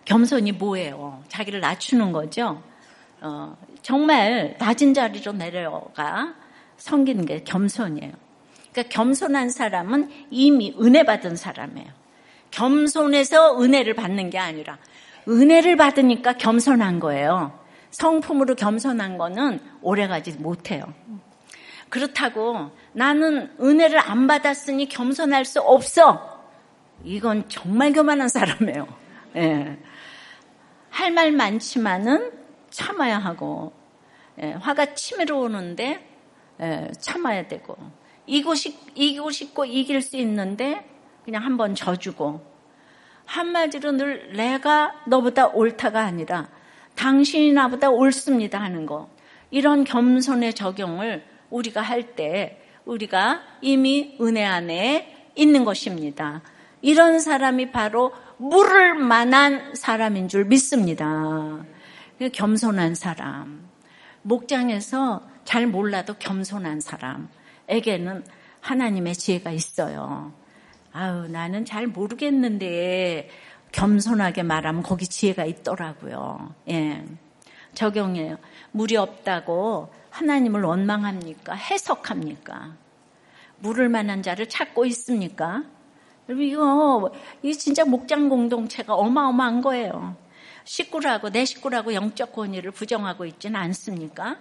[0.06, 1.16] 겸손이 뭐예요?
[1.38, 2.62] 자기를 낮추는 거죠.
[3.21, 6.34] 어, 정말 낮은 자리로 내려가
[6.78, 8.12] 섬기는 게 겸손이에요.
[8.71, 11.88] 그러니까 겸손한 사람은 이미 은혜 받은 사람이에요.
[12.52, 14.78] 겸손해서 은혜를 받는 게 아니라
[15.28, 17.60] 은혜를 받으니까 겸손한 거예요.
[17.91, 20.84] 성품으로 겸손한 거는 오래가지 못해요.
[21.89, 26.45] 그렇다고 나는 은혜를 안 받았으니 겸손할 수 없어.
[27.04, 28.88] 이건 정말 교만한 사람이에요.
[29.36, 29.78] 예.
[30.98, 32.32] 할 말 많지만은
[32.72, 33.72] 참아야 하고
[34.42, 36.04] 예, 화가 치밀어 오는데
[36.60, 37.78] 예, 참아야 되고
[38.26, 40.84] 이기고, 싶, 이기고 싶고 이길 수 있는데
[41.24, 42.44] 그냥 한번 져주고
[43.26, 46.50] 한마디로 늘 내가 너보다 옳다가 아니라
[46.96, 49.08] 당신이 나보다 옳습니다 하는 거
[49.52, 56.42] 이런 겸손의 적용을 우리가 할 때 우리가 이미 은혜 안에 있는 것입니다.
[56.82, 61.65] 이런 사람이 바로 물을 만한 사람인 줄 믿습니다.
[62.34, 63.67] 겸손한 사람.
[64.21, 68.23] 목장에서 잘 몰라도 겸손한 사람에게는
[68.62, 70.34] 하나님의 지혜가 있어요.
[70.91, 73.30] 아유, 나는 잘 모르겠는데
[73.71, 76.54] 겸손하게 말하면 거기 지혜가 있더라고요.
[76.69, 77.06] 예.
[77.73, 78.38] 적용해요.
[78.71, 81.54] 물이 없다고 하나님을 원망합니까?
[81.54, 82.76] 해석합니까?
[83.60, 85.63] 물을 만한 자를 찾고 있습니까?
[86.30, 87.12] 이거,
[87.42, 90.16] 이 진짜 목장 공동체가 어마어마한 거예요.
[90.66, 94.38] 식구라고, 내 식구라고 영적 권위를 부정하고 있지는 않습니까?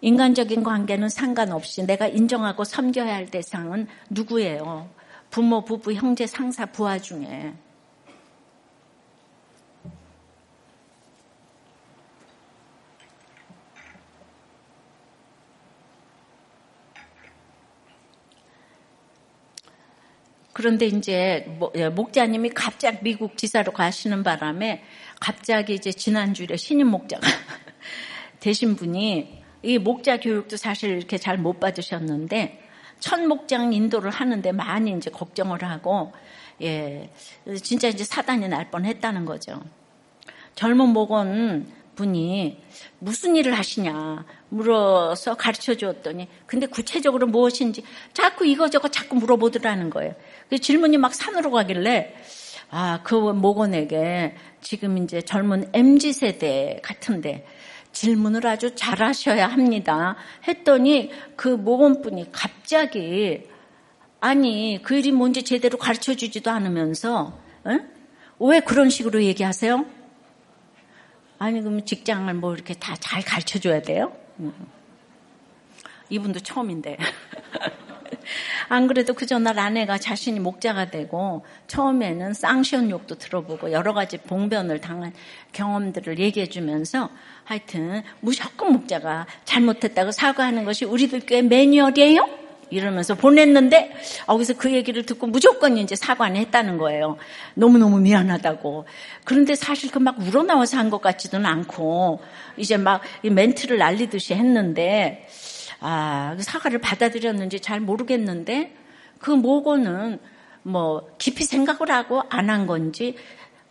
[0.00, 4.88] 인간적인 관계는 상관없이 내가 인정하고 섬겨야 할 대상은 누구예요?
[5.30, 7.54] 부모, 부부, 형제, 상사, 부하 중에.
[20.52, 24.82] 그런데 이제 예, 목자님이 갑자기 미국 지사로 가시는 바람에
[25.20, 27.26] 갑자기 이제 지난주에 신임 목자가
[28.40, 32.60] 되신 분이 이 목자 교육도 사실 이렇게 잘 못 받으셨는데
[33.00, 36.12] 첫 목장 인도를 하는데 많이 이제 걱정을 하고
[36.60, 37.10] 예
[37.62, 39.62] 진짜 이제 사단이 날 뻔했다는 거죠.
[40.54, 42.62] 젊은 목원 분이
[42.98, 50.14] 무슨 일을 하시냐 물어서 가르쳐 주었더니 근데 구체적으로 무엇인지 자꾸 이거저거 자꾸 물어보더라는 거예요.
[50.48, 52.14] 그 질문이 막 산으로 가길래
[52.70, 57.46] 아, 그 목원에게 지금 이제 젊은 MZ 세대 같은데
[57.92, 60.16] 질문을 아주 잘하셔야 합니다.
[60.48, 63.42] 했더니 그 목원분이 갑자기
[64.20, 67.88] 아니 그 일이 뭔지 제대로 가르쳐 주지도 않으면서 응?
[68.38, 69.84] 왜 그런 식으로 얘기하세요?
[71.42, 74.12] 아니 그럼 직장을 뭐 이렇게 다 잘 가르쳐 줘야 돼요?
[76.08, 76.96] 이분도 처음인데.
[78.68, 84.80] 안 그래도 그 전날 아내가 자신이 목자가 되고 처음에는 쌍시온 욕도 들어보고 여러 가지 봉변을
[84.80, 85.12] 당한
[85.52, 87.10] 경험들을 얘기해 주면서
[87.44, 92.41] 하여튼 무조건 목자가 잘못했다고 사과하는 것이 우리들 꽤 매뉴얼이에요?
[92.72, 93.92] 이러면서 보냈는데
[94.26, 97.16] 거기서 그 얘기를 듣고 무조건 이제 사과는 했다는 거예요.
[97.54, 98.84] 너무너무 미안하다고.
[99.24, 102.20] 그런데 사실 그 막 우러나와서 한 것 같지는 않고
[102.56, 105.26] 이제 막 멘트를 날리듯이 했는데
[105.80, 108.74] 아, 그 사과를 받아들였는지 잘 모르겠는데
[109.18, 110.18] 그 모고는
[110.64, 113.16] 뭐 깊이 생각을 하고 안 한 건지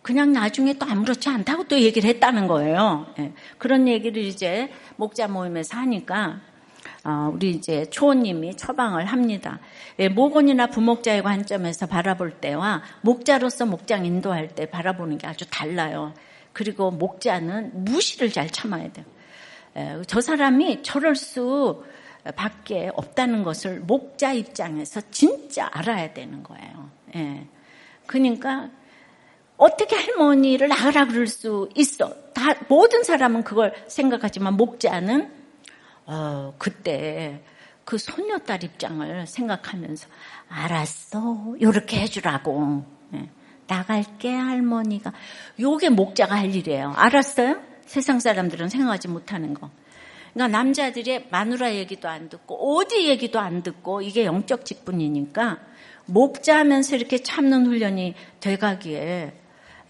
[0.02, 3.06] 그냥 나중에 또 아무렇지 않다고 또 얘기를 했다는 거예요.
[3.20, 3.32] 예.
[3.58, 6.51] 그런 얘기를 이제 목자 모임에서 하니까 어,
[7.32, 9.58] 우리 이제 초원님이 처방을 합니다.
[9.98, 16.14] 예, 목원이나 부목자의 관점에서 바라볼 때와 목자로서 목장 인도할 때 바라보는 게 아주 달라요.
[16.52, 19.06] 그리고 목자는 무시를 잘 참아야 돼요.
[19.76, 21.82] 예, 저 사람이 저럴 수
[22.36, 26.90] 밖에 없다는 것을 목자 입장에서 진짜 알아야 되는 거예요.
[27.16, 27.46] 예.
[28.06, 28.70] 그러니까
[29.56, 32.12] 어떻게 할머니를 낳으라 그럴 수 있어.
[32.32, 35.41] 다 모든 사람은 그걸 생각하지만 목자는
[36.12, 37.42] 어, 그때
[37.84, 40.08] 그 손녀딸 입장을 생각하면서
[40.48, 43.30] 알았어 이렇게 해주라고 예.
[43.66, 45.12] 나갈게 할머니가
[45.58, 47.60] 요게 목자가 할 일이에요 알았어요?
[47.86, 49.70] 세상 사람들은 생각하지 못하는 거
[50.34, 55.60] 그러니까 남자들이 마누라 얘기도 안 듣고 어디 얘기도 안 듣고 이게 영적 직분이니까
[56.06, 59.32] 목자하면서 이렇게 참는 훈련이 돼가기에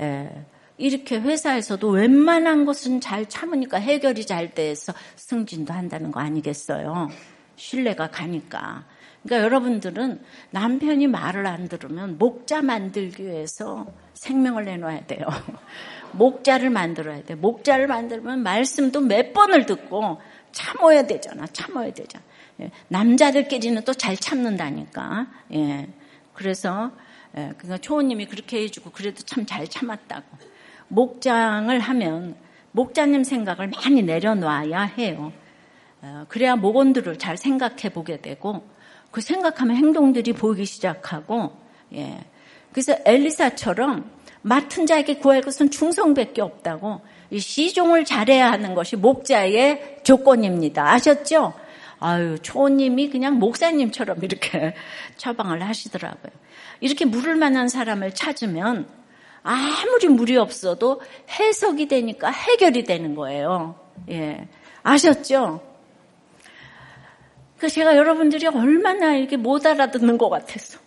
[0.00, 0.44] 예,
[0.82, 7.08] 이렇게 회사에서도 웬만한 것은 잘 참으니까 해결이 잘 돼서 승진도 한다는 거 아니겠어요?
[7.54, 8.84] 신뢰가 가니까.
[9.22, 15.24] 그러니까 여러분들은 남편이 말을 안 들으면 목자 만들기 위해서 생명을 내놔야 돼요.
[16.14, 17.36] 목자를 만들어야 돼.
[17.36, 21.46] 목자를 만들면 말씀도 몇 번을 듣고 참아야 되잖아.
[21.46, 22.24] 참아야 되잖아.
[22.60, 22.72] 예.
[22.88, 25.28] 남자들끼리는 또 잘 참는다니까.
[25.54, 25.88] 예.
[26.34, 26.90] 그래서
[27.36, 27.52] 예.
[27.56, 30.51] 그러니까 초호님이 그렇게 해주고 그래도 참 잘 참았다고.
[30.92, 32.36] 목장을 하면
[32.72, 35.32] 목자님 생각을 많이 내려놔야 해요.
[36.02, 38.62] 어, 그래야 목원들을 잘 생각해 보게 되고
[39.10, 41.56] 그 생각하면 행동들이 보이기 시작하고
[41.94, 42.18] 예.
[42.72, 44.10] 그래서 엘리사처럼
[44.42, 47.00] 맡은 자에게 구할 것은 충성밖에 없다고
[47.30, 50.92] 이 시종을 잘해야 하는 것이 목자의 조건입니다.
[50.92, 51.54] 아셨죠?
[52.00, 54.74] 아유, 초님이 그냥 목사님처럼 이렇게
[55.16, 56.32] 처방을 하시더라고요.
[56.80, 59.01] 이렇게 물을 만한 사람을 찾으면
[59.42, 63.74] 아무리 물이 없어도 해석이 되니까 해결이 되는 거예요.
[64.08, 64.48] 예.
[64.82, 65.60] 아셨죠?
[67.58, 70.80] 그 제가 여러분들이 얼마나 이렇게 못 알아듣는 것 같았어.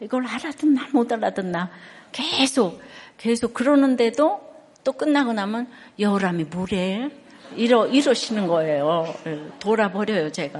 [0.00, 1.70] 이걸 알아듣나 못 알아듣나
[2.12, 2.80] 계속
[3.18, 4.40] 계속 그러는데도
[4.82, 7.10] 또 끝나고 나면 여우람이 뭐래?
[7.56, 9.14] 이러 이러시는 거예요.
[9.26, 10.58] 예, 돌아버려요 제가.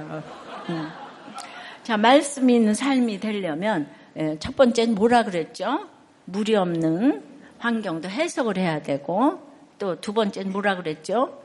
[0.69, 0.89] 음.
[1.83, 5.87] 자 말씀이 있는 삶이 되려면 예, 첫 번째는 뭐라 그랬죠?
[6.25, 7.34] 물이 없는
[7.65, 9.41] 환경도 해석을 해야 되고
[9.79, 11.41] 또 두 번째는 뭐라 그랬죠?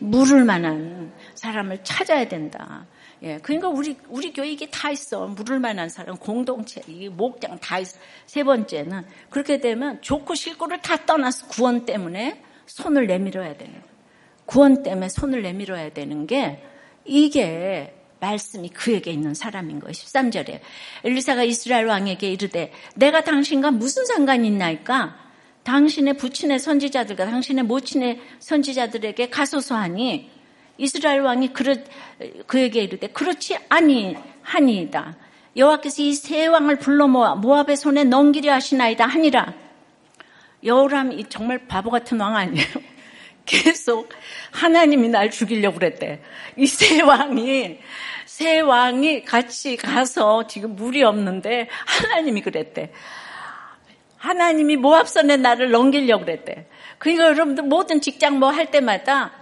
[0.00, 2.86] 물을 만한 사람을 찾아야 된다.
[3.22, 5.28] 예, 그러니까 우리 우리 교회 이게 다 있어.
[5.28, 7.96] 물을 만한 사람, 공동체, 이 목장 다 있어.
[8.26, 13.80] 세 번째는 그렇게 되면 좋고 싫고를 다 떠나서 구원 때문에 손을 내밀어야 되는.
[14.44, 16.60] 구원 때문에 손을 내밀어야 되는 게
[17.04, 19.92] 이게 말씀이 그에게 있는 사람인 거예요.
[19.92, 20.60] 13절에
[21.04, 25.22] 엘리사가 이스라엘 왕에게 이르되 내가 당신과 무슨 상관이 있나이까?
[25.64, 30.30] 당신의 부친의 선지자들과 당신의 모친의 선지자들에게 가소서 하니
[30.78, 31.50] 이스라엘 왕이
[32.46, 35.16] 그에게 이르되 그렇지 아니 하니이다.
[35.56, 39.52] 여호와께서 이 세 왕을 불러 모아 모압의 손에 넘기려 하시나이다 하니라.
[40.64, 42.66] 여호람이 정말 바보 같은 왕 아니에요.
[43.44, 44.08] 계속
[44.52, 46.22] 하나님이 날 죽이려고 그랬대.
[46.56, 47.78] 이 세 왕이
[48.26, 52.92] 세 왕이 같이 가서 지금 물이 없는데 하나님이 그랬대.
[54.22, 56.66] 하나님이 모압선에 나를 넘기려고 그랬대.
[56.98, 59.32] 그러니까 여러분들 모든 직장 뭐 할 때마다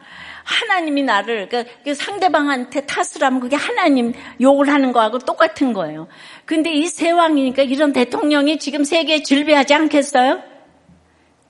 [0.42, 6.08] 하나님이 나를 그러니까 그 상대방한테 탓을 하면 그게 하나님 욕을 하는 거하고 똑같은 거예요.
[6.46, 10.42] 근데 이 세왕이니까 이런 대통령이 지금 세계에 즐비하지 않겠어요?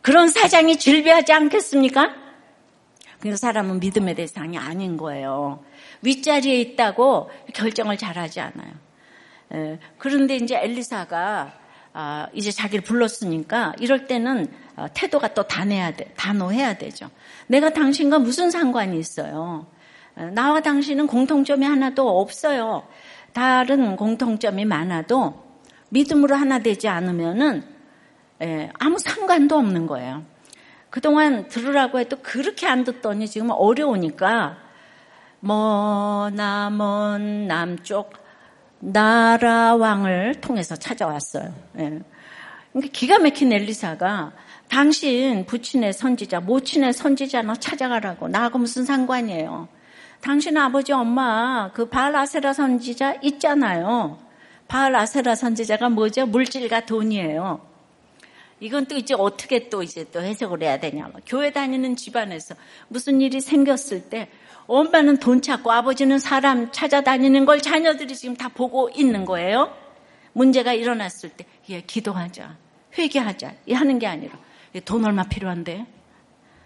[0.03, 2.13] 그런 사장이 즐비하지 않겠습니까?
[3.21, 5.63] 그 사람은 믿음의 대상이 아닌 거예요.
[6.03, 8.73] 윗자리에 있다고 결정을 잘하지 않아요.
[9.53, 11.60] 에, 그런데 이제 엘리사가 아,
[12.35, 17.11] 이제 자기를 불렀으니까 이럴 때는 어, 태도가 또 단해야 돼, 단호해야 되죠.
[17.49, 19.67] 내가 당신과 무슨 상관이 있어요?
[20.33, 22.87] 나와 당신은 공통점이 하나도 없어요.
[23.33, 25.43] 다른 공통점이 많아도
[25.91, 27.65] 믿음으로 하나 되지 않으면은
[28.43, 30.25] 예, 아무 상관도 없는 거예요.
[30.89, 34.57] 그동안 들으라고 해도 그렇게 안 듣더니 지금 어려우니까
[35.41, 36.07] 머나먼
[37.47, 38.13] 남쪽
[38.81, 41.55] 나라 왕을 통해서 찾아왔어요.
[41.79, 42.01] 예.
[42.73, 44.33] 그러니까 기가 막힌 엘리사가
[44.69, 49.69] 당신 부친의 선지자, 모친의 선지자나 찾아가라고 나하고 무슨 상관이에요?
[50.21, 54.19] 당신 아버지 엄마 그 바알 아세라 선지자 있잖아요.
[54.69, 56.27] 바알 아세라 선지자가 뭐죠?
[56.27, 57.69] 물질과 돈이에요.
[58.61, 61.11] 이건 또 이제 어떻게 또 이제 또 해석을 해야 되냐.
[61.27, 62.55] 교회 다니는 집안에서
[62.89, 64.29] 무슨 일이 생겼을 때
[64.71, 69.77] 엄마는 돈 찾고 아버지는 사람 찾아다니는 걸 자녀들이 지금 다 보고 있는 거예요.
[70.33, 72.57] 문제가 일어났을 때, 예, 기도하자.
[72.97, 73.55] 회개하자.
[73.67, 74.39] 이 하는 게 아니라,
[74.77, 75.87] 예, 돈 얼마 필요한데?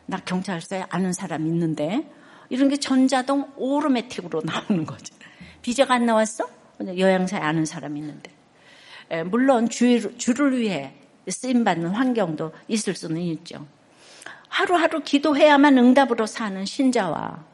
[0.04, 2.06] 나 경찰서에 아는 사람 있는데?
[2.50, 5.14] 이런 게 전자동 오토매틱으로 나오는 거죠.
[5.62, 6.46] 비자가 안 나왔어?
[6.98, 8.30] 여행사에 아는 사람 있는데.
[9.12, 10.92] 예, 물론 주, 주를 위해
[11.26, 13.66] 쓰임받는 환경도 있을 수는 있죠.
[14.48, 17.53] 하루하루 기도해야만 응답으로 사는 신자와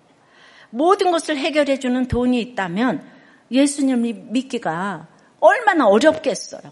[0.70, 3.04] 모든 것을 해결해주는 돈이 있다면
[3.50, 5.08] 예수님을 믿기가
[5.40, 6.62] 얼마나 어렵겠어요.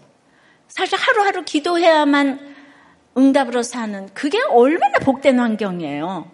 [0.67, 2.55] 사실 하루하루 기도해야만
[3.17, 6.31] 응답으로 사는 그게 얼마나 복된 환경이에요.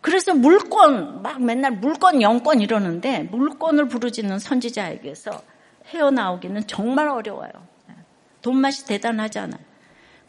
[0.00, 5.42] 그래서 물권, 막 맨날 물권, 영권 이러는데 물권을 부르짖는 선지자에게서
[5.86, 7.50] 헤어나오기는 정말 어려워요.
[8.42, 9.60] 돈 맛이 대단하잖아요.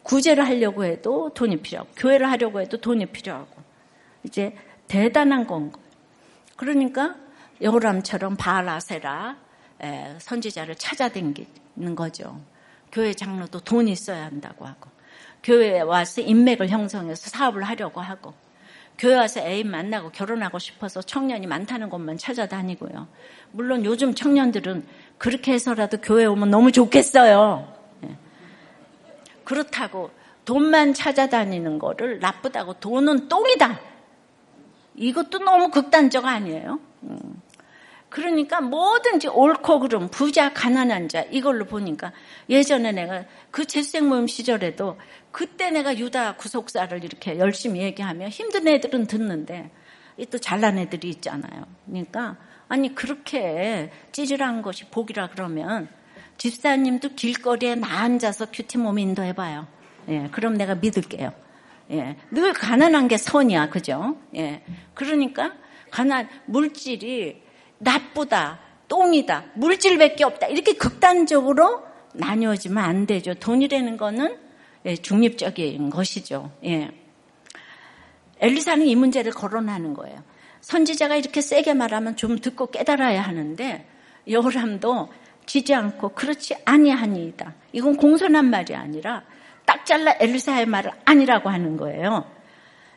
[0.02, 3.62] 구제를 하려고 해도 돈이 필요하고, 교회를 하려고 해도 돈이 필요하고,
[4.24, 4.54] 이제
[4.88, 5.72] 대단한 건
[6.56, 7.16] 그러니까
[7.60, 9.36] 여호람처럼 바알아세라
[10.18, 12.40] 선지자를 찾아다니는 거죠.
[12.90, 14.90] 교회 장로도 돈이 있어야 한다고 하고
[15.42, 18.34] 교회에 와서 인맥을 형성해서 사업을 하려고 하고
[18.98, 23.08] 교회 와서 애인 만나고 결혼하고 싶어서 청년이 많다는 곳만 찾아다니고요.
[23.50, 24.86] 물론 요즘 청년들은
[25.18, 27.72] 그렇게 해서라도 교회 오면 너무 좋겠어요.
[28.04, 28.16] 예.
[29.44, 30.10] 그렇다고
[30.44, 33.80] 돈만 찾아다니는 거를 나쁘다고 돈은 똥이다.
[34.96, 36.80] 이것도 너무 극단적 아니에요?
[37.04, 37.42] 음.
[38.12, 42.12] 그러니까 뭐든지 옳고 그름, 부자, 가난한 자, 이걸로 보니까
[42.50, 44.98] 예전에 내가 그 재수생 모임 시절에도
[45.30, 49.70] 그때 내가 유다 구속사를 이렇게 열심히 얘기하면 힘든 애들은 듣는데
[50.30, 51.64] 또 잘난 애들이 있잖아요.
[51.86, 52.36] 그러니까
[52.68, 55.88] 아니 그렇게 찌질한 것이 복이라 그러면
[56.36, 59.66] 집사님도 길거리에 나 앉아서 큐티 몸 인도해봐요.
[60.08, 61.32] 예, 그럼 내가 믿을게요.
[61.92, 64.16] 예, 늘 가난한 게 선이야, 그죠?
[64.34, 64.62] 예,
[64.94, 65.52] 그러니까
[65.90, 67.42] 가난 물질이
[67.78, 71.84] 나쁘다, 똥이다, 물질밖에 없다 이렇게 극단적으로
[72.14, 73.34] 나뉘어지면 안 되죠.
[73.34, 74.36] 돈이라는 거는
[74.86, 76.50] 예, 중립적인 것이죠.
[76.64, 76.90] 예.
[78.40, 80.22] 엘리사는 이 문제를 거론하는 거예요.
[80.60, 83.86] 선지자가 이렇게 세게 말하면 좀 듣고 깨달아야 하는데
[84.28, 85.08] 여호람도
[85.46, 87.54] 지지 않고 그렇지 아니하니이다.
[87.72, 89.24] 이건 공손한 말이 아니라
[89.64, 92.30] 딱 잘라 엘리사의 말을 아니라고 하는 거예요.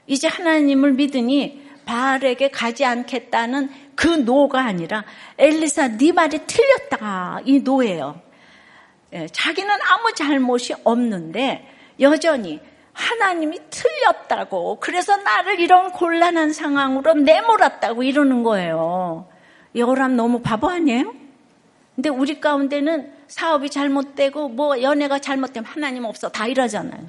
[0.08, 5.04] 이제 하나님을 믿으니 바알에게 가지 않겠다는 그 노가 아니라
[5.38, 8.20] 엘리사 네 말이 틀렸다 이 노예요.
[9.14, 12.60] 예, 자기는 아무 잘못이 없는데 여전히
[12.94, 19.28] 하나님이 틀렸다고 그래서 나를 이런 곤란한 상황으로 내몰았다고 이러는 거예요.
[19.76, 21.14] 여호람 너무 바보 아니에요?
[21.96, 27.08] 근데 우리 가운데는 사업이 잘못되고 뭐 연애가 잘못되면 하나님 없어 다 이러잖아요.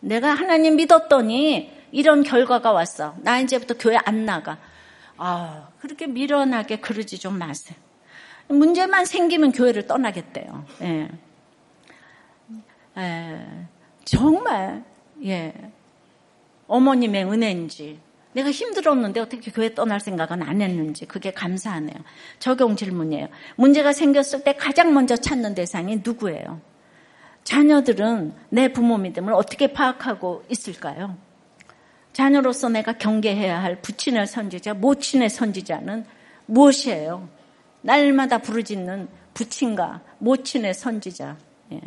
[0.00, 3.14] 내가 하나님 믿었더니 이런 결과가 왔어.
[3.18, 4.58] 나 이제부터 교회 안 나가.
[5.16, 7.76] 아, 그렇게 미련하게 그러지 좀 마세요.
[8.48, 10.64] 문제만 생기면 교회를 떠나겠대요.
[10.82, 11.08] 예.
[12.96, 13.46] 예.
[14.04, 14.84] 정말,
[15.24, 15.52] 예.
[16.66, 18.00] 어머님의 은혜인지,
[18.38, 21.96] 내가 힘들었는데 어떻게 교회 떠날 생각은 안 했는지, 그게 감사하네요.
[22.38, 23.28] 적용 질문이에요.
[23.56, 26.60] 문제가 생겼을 때 가장 먼저 찾는 대상이 누구예요?
[27.42, 31.16] 자녀들은 내 부모 믿음을 어떻게 파악하고 있을까요?
[32.12, 36.04] 자녀로서 내가 경계해야 할 부친의 선지자, 모친의 선지자는
[36.46, 37.28] 무엇이에요?
[37.80, 41.36] 날마다 부르짖는 부친과 모친의 선지자.
[41.72, 41.80] 예.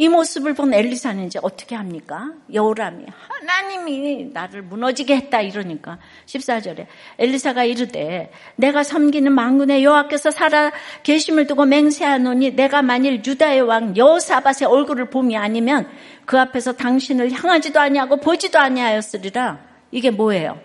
[0.00, 2.30] 이 모습을 본 엘리사는 이제 어떻게 합니까?
[2.52, 6.86] 여우람이 하나님이 나를 무너지게 했다 이러니까 14절에
[7.18, 10.70] 엘리사가 이르되 내가 섬기는 망군의 여호와께서 살아
[11.02, 15.88] 계심을 두고 맹세하노니 내가 만일 유다의 왕 여호사밧의 얼굴을 봄이 아니면
[16.24, 19.58] 그 앞에서 당신을 향하지도 아니하고 보지도 아니하였으리라.
[19.90, 20.60] 이게 뭐예요?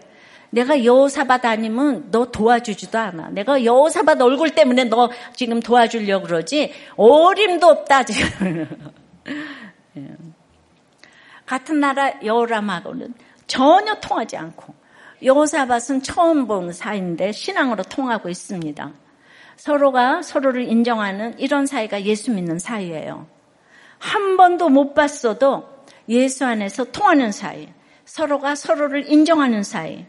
[0.51, 3.29] 내가 여호사밧 아니면 너 도와주지도 않아.
[3.31, 8.67] 내가 여호사밧 얼굴 때문에 너 지금 도와주려고 그러지 어림도 없다 지금.
[9.97, 10.07] 예.
[11.45, 13.13] 같은 나라 여호람하고는
[13.47, 14.73] 전혀 통하지 않고
[15.23, 18.91] 여호사밧은 처음 본 사이인데 신앙으로 통하고 있습니다.
[19.55, 23.27] 서로가 서로를 인정하는 이런 사이가 예수 믿는 사이예요.
[23.99, 25.69] 한 번도 못 봤어도
[26.09, 27.69] 예수 안에서 통하는 사이.
[28.05, 30.05] 서로가 서로를 인정하는 사이.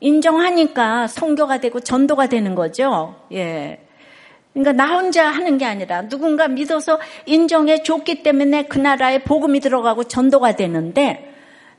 [0.00, 3.16] 인정하니까 성교가 되고 전도가 되는 거죠.
[3.32, 3.86] 예.
[4.52, 10.04] 그러니까 나 혼자 하는 게 아니라 누군가 믿어서 인정해 줬기 때문에 그 나라에 복음이 들어가고
[10.04, 11.32] 전도가 되는데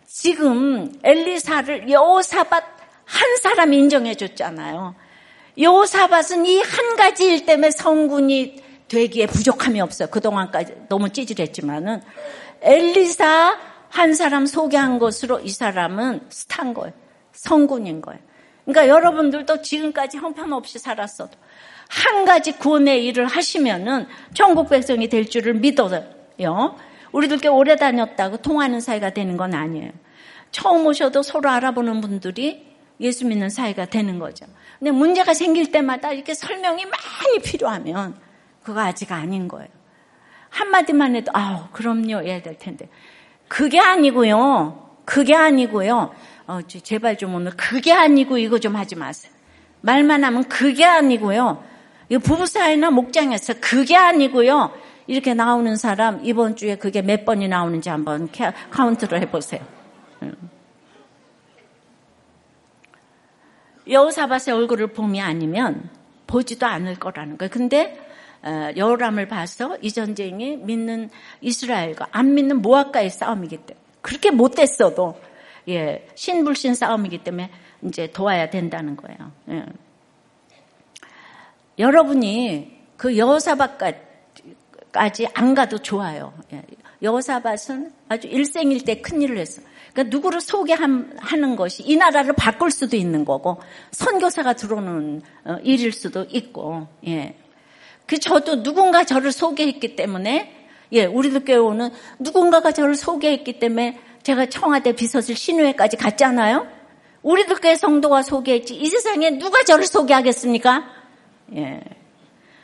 [0.07, 2.63] 지금 엘리사를 여호사밧
[3.05, 4.95] 한 사람이 인정해 줬잖아요.
[5.57, 10.09] 여호사밧은 이 한 가지 일 때문에 성군이 되기에 부족함이 없어요.
[10.09, 12.01] 그동안까지 너무 찌질했지만은
[12.61, 13.57] 엘리사
[13.89, 16.93] 한 사람 소개한 것으로 이 사람은 스탄 거예요.
[17.33, 18.19] 성군인 거예요.
[18.65, 21.31] 그러니까 여러분들도 지금까지 형편없이 살았어도
[21.93, 26.75] 한 가지 구원의 일을 하시면은 천국 백성이 될 줄을 믿어요.
[27.11, 29.91] 우리들께 오래 다녔다고 통하는 사이가 되는 건 아니에요.
[30.51, 32.65] 처음 오셔도 서로 알아보는 분들이
[32.99, 34.47] 예수 믿는 사이가 되는 거죠.
[34.79, 38.15] 근데 문제가 생길 때마다 이렇게 설명이 많이 필요하면
[38.63, 39.67] 그거 아직 아닌 거예요.
[40.49, 42.89] 한마디만 해도 아우 그럼요 해야 될 텐데
[43.47, 44.95] 그게 아니고요.
[45.05, 46.13] 그게 아니고요.
[46.47, 49.31] 어, 제발 좀 오늘 그게 아니고 이거 좀 하지 마세요.
[49.81, 51.72] 말만 하면 그게 아니고요.
[52.09, 54.71] 부부 사이나 목장에서 그게 아니고요.
[55.07, 58.29] 이렇게 나오는 사람 이번 주에 그게 몇 번이 나오는지 한번
[58.69, 59.61] 카운트를 해보세요.
[60.21, 60.35] 음.
[63.87, 65.89] 여호사밧의 얼굴을 봄이 아니면
[66.27, 67.49] 보지도 않을 거라는 거예요.
[67.49, 67.99] 근데
[68.43, 71.09] 어, 여호람을 봐서 이 전쟁이 믿는
[71.41, 75.19] 이스라엘과 안 믿는 모압과의 싸움이기 때문에 그렇게 못됐어도
[75.69, 77.49] 예, 신불신 싸움이기 때문에
[77.83, 79.31] 이제 도와야 된다는 거예요.
[79.49, 79.65] 예.
[81.79, 83.97] 여러분이 그 여호사밧까지
[85.33, 86.33] 안 가도 좋아요.
[86.53, 86.63] 예.
[87.01, 89.61] 여호사밧은 아주 일생일대 큰 일을 했어.
[89.91, 93.61] 그러니까 누구를 소개하는 것이 이 나라를 바꿀 수도 있는 거고
[93.91, 97.35] 선교사가 들어오는 어, 일일 수도 있고, 예.
[98.05, 104.93] 그 저도 누군가 저를 소개했기 때문에 예, 우리들 교회는 누군가가 저를 소개했기 때문에 제가 청와대
[104.93, 106.67] 비서실 신우회까지 갔잖아요.
[107.23, 111.02] 우리들 교회 성도가 소개했지 이 세상에 누가 저를 소개하겠습니까?
[111.55, 111.81] 예.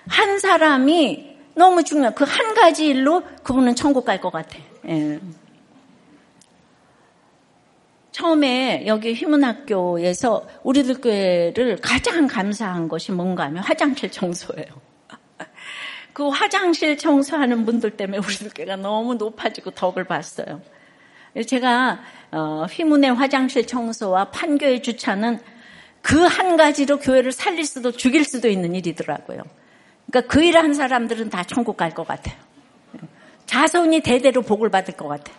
[0.07, 4.57] 한 사람이 너무 중요한 그 한 가지 일로 그분은 천국 갈 것 같아.
[4.87, 5.19] 예.
[8.11, 14.67] 처음에 여기 휘문학교에서 우리들 교회를 가장 감사한 것이 뭔가 하면 화장실 청소예요.
[16.13, 20.61] 그 화장실 청소하는 분들 때문에 우리들 교회가 너무 높아지고 덕을 봤어요.
[21.47, 21.99] 제가
[22.31, 25.39] 어, 휘문의 화장실 청소와 판교의 주차는
[26.01, 29.43] 그 한 가지로 교회를 살릴 수도 죽일 수도 있는 일이더라고요.
[30.09, 32.35] 그러니까 그 일을 한 사람들은 다 천국 갈 것 같아요.
[33.45, 35.31] 자손이 대대로 복을 받을 것 같아.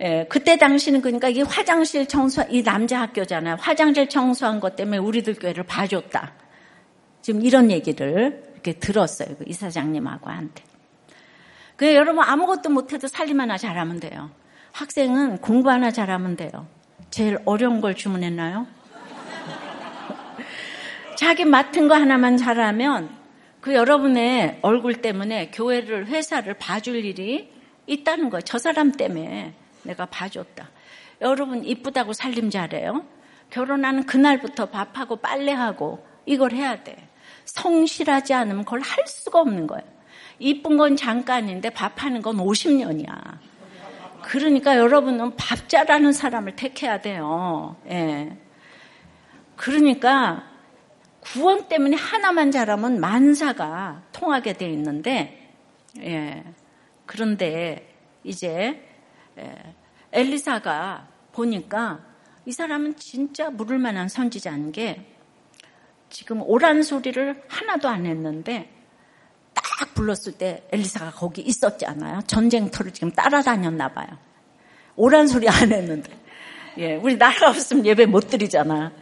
[0.00, 3.56] 예, 그때 당시는 그러니까 이 화장실 청소, 이 남자 학교잖아요.
[3.60, 6.32] 화장실 청소한 것 때문에 우리들 교회를 봐줬다.
[7.22, 9.28] 지금 이런 얘기를 이렇게 들었어요.
[9.36, 10.64] 그 이사장님하고 한테.
[11.76, 14.30] 그 여러분 아무것도 못해도 살림 하나 잘하면 돼요.
[14.72, 16.66] 학생은 공부 하나 잘하면 돼요.
[17.12, 18.66] 제일 어려운 걸 주문했나요?
[21.18, 23.10] 자기 맡은 거 하나만 잘하면
[23.60, 27.52] 그 여러분의 얼굴 때문에 교회를 회사를 봐줄 일이
[27.86, 28.40] 있다는 거예요.
[28.40, 29.52] 저 사람 때문에
[29.82, 30.70] 내가 봐줬다.
[31.20, 33.04] 여러분 이쁘다고 살림 잘해요.
[33.50, 36.96] 결혼하는 그날부터 밥하고 빨래하고 이걸 해야 돼.
[37.44, 39.84] 성실하지 않으면 그걸 할 수가 없는 거예요.
[40.38, 43.51] 이쁜 건 잠깐인데 밥하는 건 50년이야.
[44.22, 47.76] 그러니까 여러분은 밥 잘하는 사람을 택해야 돼요.
[47.88, 48.36] 예.
[49.56, 50.44] 그러니까
[51.20, 55.52] 구원 때문에 하나만 잘하면 만사가 통하게 돼 있는데,
[55.98, 56.44] 예.
[57.06, 57.94] 그런데
[58.24, 58.82] 이제
[59.38, 59.74] 예.
[60.12, 62.00] 엘리사가 보니까
[62.44, 65.06] 이 사람은 진짜 물을 만한 선지자인 게
[66.10, 68.68] 지금 오란 소리를 하나도 안 했는데
[69.82, 72.20] 딱 불렀을 때 엘리사가 거기 있었지 않아요?
[72.28, 74.06] 전쟁터를 지금 따라다녔나 봐요.
[74.94, 76.08] 오란 소리 안 했는데.
[76.78, 78.92] 예, 우리 나라가 없으면 예배 못 드리잖아.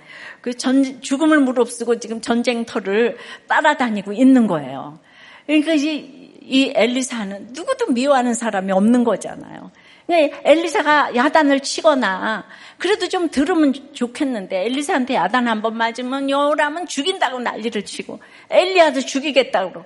[0.41, 4.99] 그 전, 죽음을 무릅쓰고 지금 전쟁터를 따라다니고 있는 거예요.
[5.47, 9.70] 그러니까 이, 이 엘리사는 누구도 미워하는 사람이 없는 거잖아요.
[10.09, 12.45] 엘리사가 야단을 치거나
[12.78, 18.18] 그래도 좀 들으면 좋겠는데 엘리사한테 야단 한 번 맞으면 요람은 죽인다고 난리를 치고
[18.49, 19.85] 엘리야도 죽이겠다고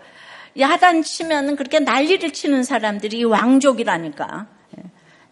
[0.58, 4.46] 야단 치면 그렇게 난리를 치는 사람들이 왕족이라니까
[4.78, 4.82] 예.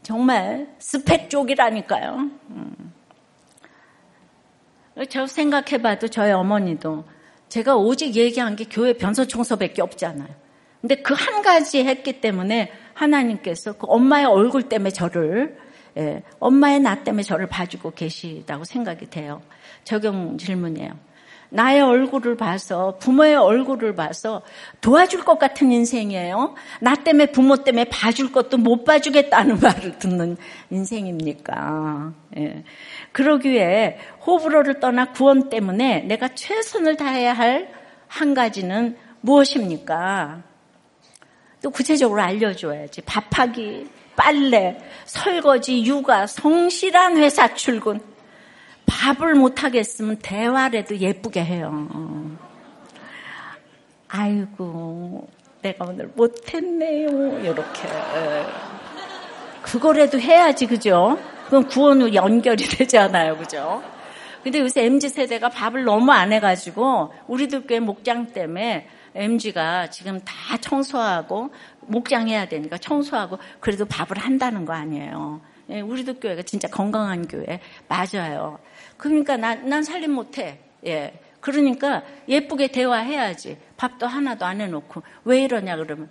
[0.03, 2.31] 정말 스펙족이라니까요.
[2.51, 2.93] 음.
[5.09, 7.05] 저 생각해봐도 저희 어머니도
[7.49, 10.29] 제가 오직 얘기한 게 교회 변소 청소밖에 없잖아요.
[10.81, 15.57] 근데 그 한 가지 했기 때문에 하나님께서 그 엄마의 얼굴 때문에 저를
[15.97, 19.43] 예, 엄마의 나 때문에 저를 봐주고 계시다고 생각이 돼요.
[19.85, 20.93] 적용 질문이에요.
[21.53, 24.43] 나의 얼굴을 봐서 부모의 얼굴을 봐서
[24.81, 26.55] 도와줄 것 같은 인생이에요.
[26.81, 30.37] 나 때문에 부모 때문에 봐줄 것도 못 봐주겠다는 말을 듣는
[30.71, 32.13] 인생입니까?
[32.39, 32.65] 예.
[33.13, 37.83] 그러기에 호불호를 떠나 구원 때문에 내가 최선을 다해야 할
[38.13, 40.43] 한 가지는 무엇입니까?
[41.63, 43.01] 또 구체적으로 알려줘야지.
[43.03, 48.01] 밥하기, 빨래, 설거지, 육아, 성실한 회사 출근.
[48.93, 51.89] 밥을 못하겠으면 대화라도 예쁘게 해요.
[54.09, 55.29] 아이고,
[55.63, 57.41] 내가 오늘 못했네요.
[57.41, 57.89] 이렇게.
[59.63, 61.19] 그거라도 해야지, 그죠?
[61.47, 63.83] 그럼 구원으로 연결이 되잖아요, 그죠?
[64.43, 70.57] 근데 요새 MZ 세대가 밥을 너무 안 해가지고 우리들 꽤 목장 때문에 MG가 지금 다
[70.61, 71.51] 청소하고
[71.83, 75.41] 목장해야 되니까 청소하고 그래도 밥을 한다는 거 아니에요.
[75.71, 78.59] 예, 우리도 교회가 진짜 건강한 교회 맞아요.
[79.03, 80.61] 그러니까 난, 난 살림 못해.
[80.87, 81.13] 예.
[81.41, 83.59] 그러니까 예쁘게 대화해야지.
[83.77, 86.09] 밥도 하나도 안 해놓고 왜 이러냐 그러면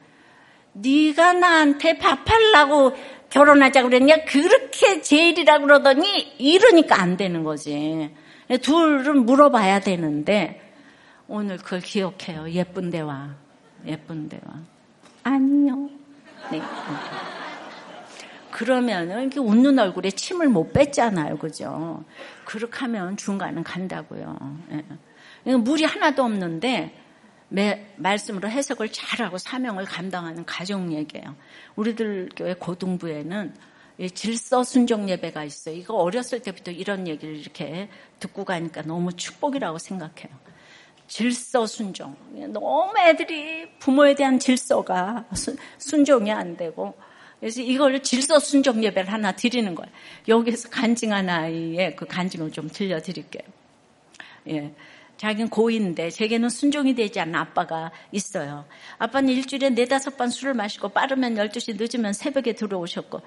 [0.73, 2.91] 네가 나한테 밥하려고
[3.29, 4.25] 결혼하자 그랬냐?
[4.25, 8.13] 그렇게 제일이라 그러더니 이러니까 안 되는 거지.
[8.61, 10.59] 둘은 물어봐야 되는데
[11.29, 12.49] 오늘 그걸 기억해요.
[12.49, 13.29] 예쁜 대화.
[13.85, 14.41] 예쁜 대화.
[15.23, 15.89] 아니요.
[16.51, 16.61] 네.
[18.61, 21.39] 그러면은 이렇게 웃는 얼굴에 침을 못 뺐잖아요.
[21.39, 22.05] 그죠?
[22.45, 24.37] 그렇게 하면 중간은 간다고요.
[25.47, 25.55] 예.
[25.55, 26.95] 물이 하나도 없는데
[27.49, 31.35] 매, 말씀으로 해석을 잘하고 사명을 감당하는 가족 얘기예요.
[31.75, 33.55] 우리들 교회 고등부에는
[34.13, 35.73] 질서 순종 예배가 있어요.
[35.73, 37.89] 이거 어렸을 때부터 이런 얘기를 이렇게
[38.19, 40.37] 듣고 가니까 너무 축복이라고 생각해요.
[41.07, 42.15] 질서 순종.
[42.49, 45.25] 너무 애들이 부모에 대한 질서가
[45.79, 46.93] 순종이 안 되고
[47.41, 49.91] 그래서 이걸 질서 순종 예배를 하나 드리는 거예요.
[50.27, 53.43] 여기서 간증한 아이의 그 간증을 좀 들려드릴게요.
[54.49, 54.71] 예.
[55.17, 58.65] 자기는 고인데 제게는 순종이 되지 않는 아빠가 있어요.
[58.99, 63.21] 아빠는 일주일에 네다섯 번 술을 마시고 빠르면 12시 늦으면 새벽에 들어오셨고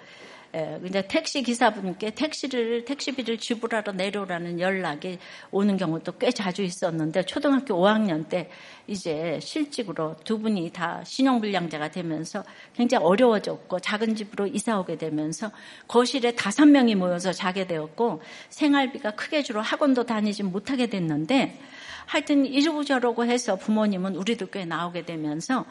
[0.57, 5.19] 예, 근데 택시 기사분께 택시를 택시비를 지불하러 내려오라는 연락이
[5.51, 8.49] 오는 경우도 꽤 자주 있었는데 초등학교 5학년 때
[8.87, 15.51] 이제 실직으로 두 분이 다 신용불량자가 되면서 굉장히 어려워졌고 작은 집으로 이사 오게 되면서
[15.89, 21.59] 거실에 다섯 명이 모여서 자게 되었고 생활비가 크게 주로 학원도 다니지 못하게 됐는데
[22.07, 25.65] 하여튼 이러고 저러고 해서 부모님은 우리도 꽤 나오게 되면서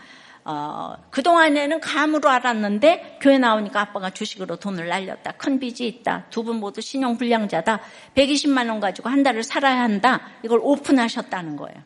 [0.45, 5.33] 어, 그동안에는 감으로 알았는데 교회 나오니까 아빠가 주식으로 돈을 날렸다.
[5.33, 6.25] 큰 빚이 있다.
[6.29, 7.79] 두 분 모두 신용불량자다.
[8.15, 10.21] 120만 원 가지고 한 달을 살아야 한다.
[10.43, 11.77] 이걸 오픈하셨다는 거예요.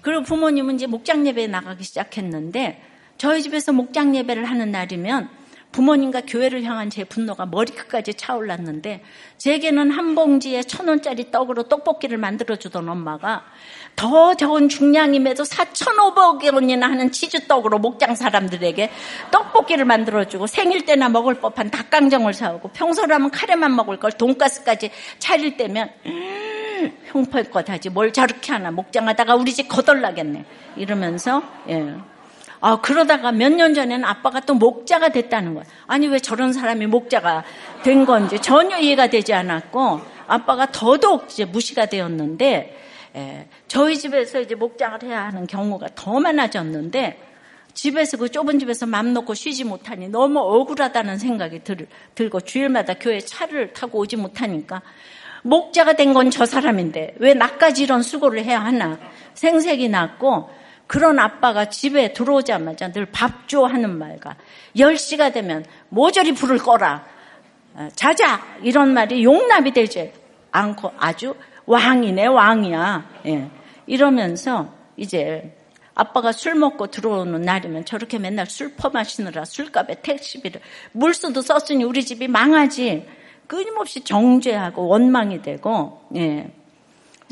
[0.00, 2.82] 그리고 부모님은 이제 목장 예배에 나가기 시작했는데
[3.18, 5.28] 저희 집에서 목장 예배를 하는 날이면
[5.72, 9.02] 부모님과 교회를 향한 제 분노가 머리끝까지 차올랐는데
[9.36, 13.44] 제게는 한 봉지에 천 원짜리 떡으로 떡볶이를 만들어 주던 엄마가
[13.98, 18.90] 더 적은 중량임에도 4,500원이나 하는 치즈떡으로 목장 사람들에게
[19.32, 25.90] 떡볶이를 만들어주고 생일 때나 먹을 법한 닭강정을 사오고 평소라면 카레만 먹을 걸 돈가스까지 차릴 때면
[26.06, 30.44] 음, 흉펄것 하지 뭘 저렇게 하나 목장하다가 우리 집 거덜나겠네
[30.76, 31.94] 이러면서 예.
[32.60, 35.64] 아, 그러다가 몇 년 전에는 아빠가 또 목자가 됐다는 거야.
[35.86, 37.44] 아니, 왜 저런 사람이 목자가
[37.84, 42.76] 된 건지 전혀 이해가 되지 않았고, 아빠가 더더욱 이제 무시가 되었는데,
[43.14, 47.22] 에, 저희 집에서 이제 목장을 해야 하는 경우가 더 많아졌는데,
[47.74, 53.20] 집에서 그 좁은 집에서 맘 놓고 쉬지 못하니 너무 억울하다는 생각이 들, 들고 주일마다 교회
[53.20, 54.82] 차를 타고 오지 못하니까
[55.42, 58.98] 목자가 된 건 저 사람인데 왜 나까지 이런 수고를 해야 하나
[59.34, 60.50] 생색이 났고
[60.88, 64.34] 그런 아빠가 집에 들어오자마자 늘 밥줘 하는 말과
[64.74, 67.04] 10시가 되면 모조리 불을 꺼라.
[67.74, 68.40] 어, 자자!
[68.62, 70.12] 이런 말이 용납이 되지
[70.50, 73.04] 않고 아주 왕이네, 왕이야.
[73.26, 73.50] 예.
[73.88, 75.56] 이러면서 이제
[75.94, 80.60] 아빠가 술 먹고 들어오는 날이면 저렇게 맨날 술 퍼마시느라 술값에 택시비를
[80.92, 83.04] 물수도 썼으니 우리 집이 망하지.
[83.48, 86.52] 끊임없이 정죄하고 원망이 되고, 예.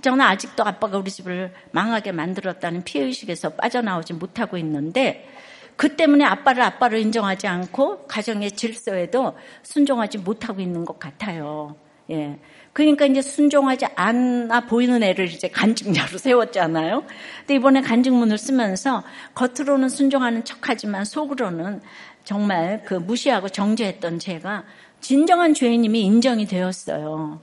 [0.03, 5.29] 저는 아직도 아빠가 우리 집을 망하게 만들었다는 피해의식에서 빠져나오지 못하고 있는데
[5.77, 11.77] 그 때문에 아빠를 아빠를 인정하지 않고 가정의 질서에도 순종하지 못하고 있는 것 같아요.
[12.11, 12.39] 예.
[12.77, 17.05] 그러니까 이제 순종하지 않아 보이는 애를 이제 간증자로 세웠잖아요.
[17.39, 19.03] 근데 이번에 간증문을 쓰면서
[19.35, 21.81] 겉으로는 순종하는 척하지만 속으로는
[22.25, 24.65] 정말 그 무시하고 정죄했던 제가
[25.01, 27.41] 진정한 죄인님이 인정이 되었어요.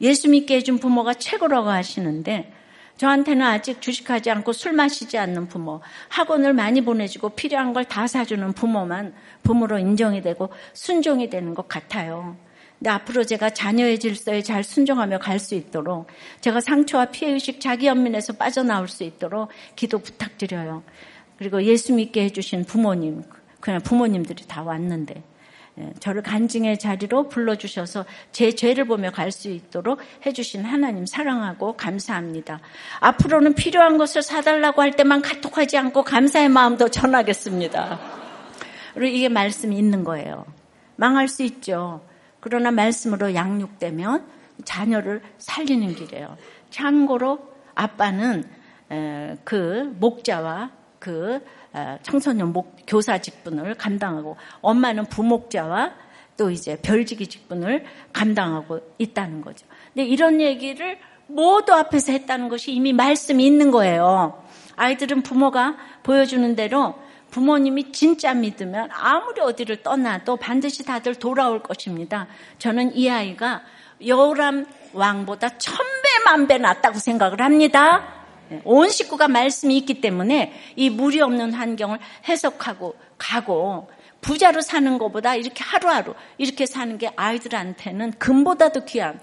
[0.00, 2.52] 예수 믿게 해준 부모가 최고라고 하시는데
[2.96, 8.52] 저한테는 아직 주식하지 않고 술 마시지 않는 부모, 학원을 많이 보내주고 필요한 걸 다 사주는
[8.54, 9.14] 부모만
[9.44, 12.36] 부모로 인정이 되고 순종이 되는 것 같아요.
[12.84, 16.06] 근데 앞으로 제가 자녀의 질서에 잘 순종하며 갈 수 있도록
[16.42, 20.82] 제가 상처와 피해의식 자기 연민에서 빠져나올 수 있도록 기도 부탁드려요.
[21.38, 23.22] 그리고 예수 믿게 해주신 부모님,
[23.60, 25.22] 그냥 부모님들이 다 왔는데
[25.78, 32.60] 예, 저를 간증의 자리로 불러주셔서 제 죄를 보며 갈 수 있도록 해주신 하나님 사랑하고 감사합니다.
[33.00, 37.98] 앞으로는 필요한 것을 사달라고 할 때만 카톡하지 않고 감사의 마음도 전하겠습니다.
[38.92, 40.44] 그리고 이게 말씀이 있는 거예요.
[40.96, 42.02] 망할 수 있죠.
[42.44, 44.26] 그러나 말씀으로 양육되면
[44.66, 46.36] 자녀를 살리는 길이에요.
[46.68, 47.38] 참고로
[47.74, 48.44] 아빠는
[49.44, 51.40] 그 목자와 그
[52.02, 55.94] 청소년 목, 교사 직분을 감당하고 엄마는 부목자와
[56.36, 59.66] 또 이제 별지기 직분을 감당하고 있다는 거죠.
[59.94, 64.44] 근데 이런 얘기를 모두 앞에서 했다는 것이 이미 말씀이 있는 거예요.
[64.76, 66.94] 아이들은 부모가 보여주는 대로
[67.34, 72.28] 부모님이 진짜 믿으면 아무리 어디를 떠나도 반드시 다들 돌아올 것입니다.
[72.60, 73.62] 저는 이 아이가
[74.06, 75.82] 여우람 왕보다 천배
[76.26, 78.04] 만 배 낫다고 생각을 합니다.
[78.50, 85.34] 네, 온 식구가 말씀이 있기 때문에 이 무리 없는 환경을 해석하고 가고 부자로 사는 것보다
[85.34, 89.18] 이렇게 하루하루 이렇게 사는 게 아이들한테는 금보다도 귀한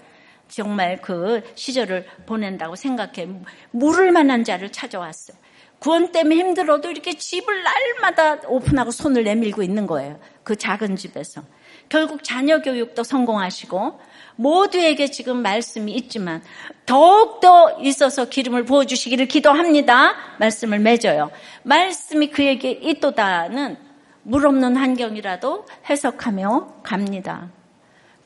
[0.48, 3.26] 정말 그 시절을 보낸다고 생각해
[3.70, 5.41] 물을 만한 자를 찾아왔어요.
[5.82, 10.16] 구원 때문에 힘들어도 이렇게 집을 날마다 오픈하고 손을 내밀고 있는 거예요.
[10.44, 11.42] 그 작은 집에서.
[11.88, 14.00] 결국 자녀 교육도 성공하시고
[14.36, 16.40] 모두에게 지금 말씀이 있지만
[16.86, 20.14] 더욱더 있어서 기름을 부어주시기를 기도합니다.
[20.38, 21.32] 말씀을 맺어요.
[21.64, 23.76] 말씀이 그에게 있도다는
[24.22, 27.50] 물 없는 환경이라도 해석하며 갑니다.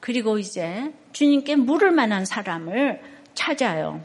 [0.01, 3.01] 그리고 이제 주님께 물을 만한 사람을
[3.33, 4.03] 찾아요.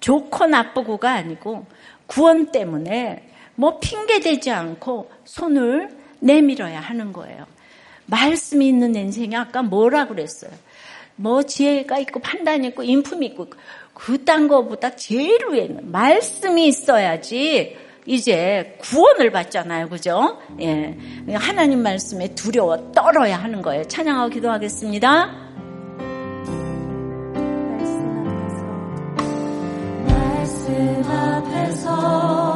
[0.00, 1.66] 좋고 나쁘고가 아니고
[2.08, 7.46] 구원 때문에 뭐 핑계대지 않고 손을 내밀어야 하는 거예요.
[8.06, 10.50] 말씀이 있는 인생이 아까 뭐라 그랬어요?
[11.14, 13.48] 뭐 지혜가 있고 판단이 있고 인품이 있고
[13.94, 19.88] 그딴 거보다 제일 위에는 말씀이 있어야지 이제 구원을 받잖아요.
[19.90, 20.40] 그죠?
[20.60, 20.96] 예.
[21.34, 23.84] 하나님 말씀에 두려워 떨어야 하는 거예요.
[23.84, 25.47] 찬양하고 기도하겠습니다.
[30.78, 32.47] 말씀 앞에서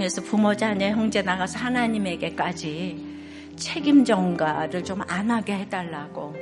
[0.00, 3.06] 환경에서 부모, 자녀, 형제 나가서 하나님에게까지
[3.56, 6.34] 책임 전가를 좀 안 하게 해달라고.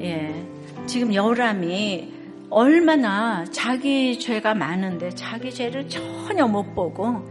[0.00, 0.32] 예.
[0.86, 2.12] 지금 여람이
[2.50, 7.28] 얼마나 자기 죄가 많은데 자기 죄를 전혀 못 보고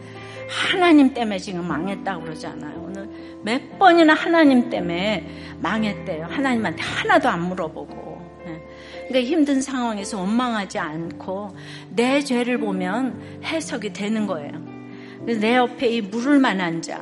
[0.50, 2.84] 하나님 때문에 지금 망했다고 그러잖아요.
[2.86, 3.10] 오늘
[3.44, 5.26] 몇 번이나 하나님 때문에
[5.62, 6.26] 망했대요.
[6.30, 8.44] 하나님한테 하나도 안 물어보고.
[8.48, 8.62] 예.
[9.08, 11.56] 그러니까 힘든 상황에서 원망하지 않고
[11.90, 14.73] 내 죄를 보면 해석이 되는 거예요.
[15.26, 17.02] 내 옆에 이 물을 만한 자,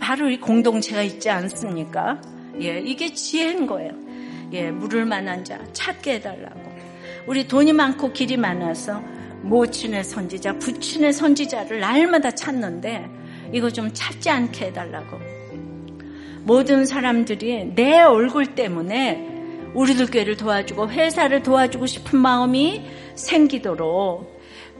[0.00, 2.20] 바로 이 공동체가 있지 않습니까?
[2.60, 3.92] 예, 이게 지혜인 거예요.
[4.52, 6.60] 예, 물을 만한 자 찾게 해달라고.
[7.26, 9.02] 우리 돈이 많고 길이 많아서
[9.42, 13.08] 모친의 선지자, 부친의 선지자를 날마다 찾는데
[13.52, 15.18] 이거 좀 찾지 않게 해달라고.
[16.42, 19.34] 모든 사람들이 내 얼굴 때문에
[19.74, 22.82] 우리들 교회를 도와주고 회사를 도와주고 싶은 마음이
[23.14, 24.35] 생기도록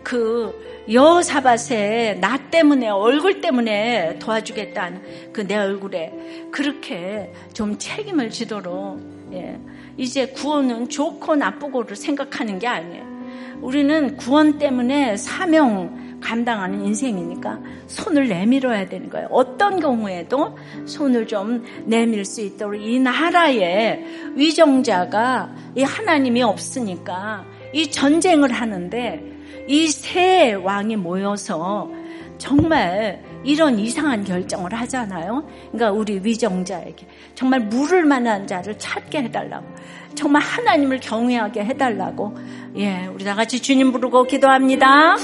[0.07, 0.57] 그
[0.93, 6.13] 여사밭에 나 때문에 얼굴 때문에 도와주겠다는 그 내 얼굴에
[6.53, 9.01] 그렇게 좀 책임을 지도록
[9.33, 9.59] 예.
[9.97, 13.05] 이제 구원은 좋고 나쁘고를 생각하는 게 아니에요.
[13.61, 19.27] 우리는 구원 때문에 사명 감당하는 인생이니까 손을 내밀어야 되는 거예요.
[19.33, 24.05] 어떤 경우에도 손을 좀 내밀 수 있도록 이 나라에
[24.37, 29.36] 위정자가 이 하나님이 없으니까 이 전쟁을 하는데
[29.69, 31.91] 이 세 왕이 모여서
[32.39, 35.47] 정말 이런 이상한 결정을 하잖아요.
[35.73, 39.67] 그러니까 우리 위정자에게 정말 물을 만한 자를 찾게 해달라고.
[40.15, 42.37] 정말 하나님을 경외하게 해달라고.
[42.77, 45.17] 예, 우리 다 같이 주님 부르고 기도합니다.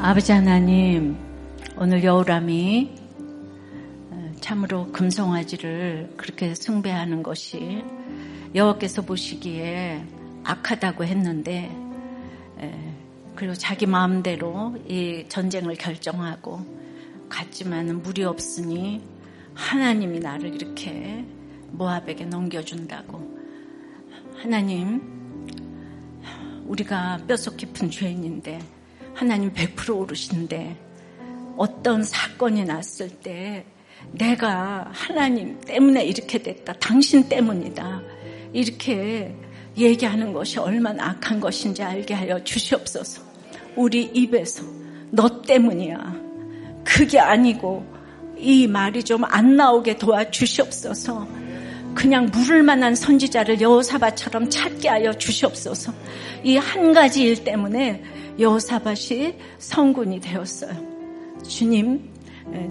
[0.00, 1.16] 아버지 하나님,
[1.76, 2.90] 오늘 여우람이
[4.10, 7.82] 어, 참으로 금송아지를 그렇게 숭배하는 것이
[8.54, 10.02] 여호께서 보시기에
[10.44, 11.70] 악하다고 했는데
[13.34, 16.60] 그리고 자기 마음대로 이 전쟁을 결정하고
[17.28, 19.02] 갔지만 물이 없으니
[19.54, 21.24] 하나님이 나를 이렇게
[21.70, 23.40] 모압에게 넘겨준다고.
[24.36, 25.00] 하나님,
[26.66, 28.58] 우리가 뼛속 깊은 죄인인데
[29.14, 30.76] 하나님 100% 오르신데
[31.56, 33.66] 어떤 사건이 났을 때
[34.12, 36.72] 내가 하나님 때문에 이렇게 됐다.
[36.74, 38.00] 당신 때문이다.
[38.52, 39.34] 이렇게
[39.80, 43.22] 얘기하는 것이 얼마나 악한 것인지 알게 하여 주시옵소서.
[43.76, 44.62] 우리 입에서
[45.10, 46.14] 너 때문이야.
[46.84, 47.84] 그게 아니고
[48.38, 51.26] 이 말이 좀 안 나오게 도와주시옵소서.
[51.94, 55.92] 그냥 물을 만한 선지자를 여호사바처럼 찾게 하여 주시옵소서.
[56.44, 58.02] 이 한 가지 일 때문에
[58.38, 60.72] 여호사밭이 성군이 되었어요.
[61.46, 62.08] 주님,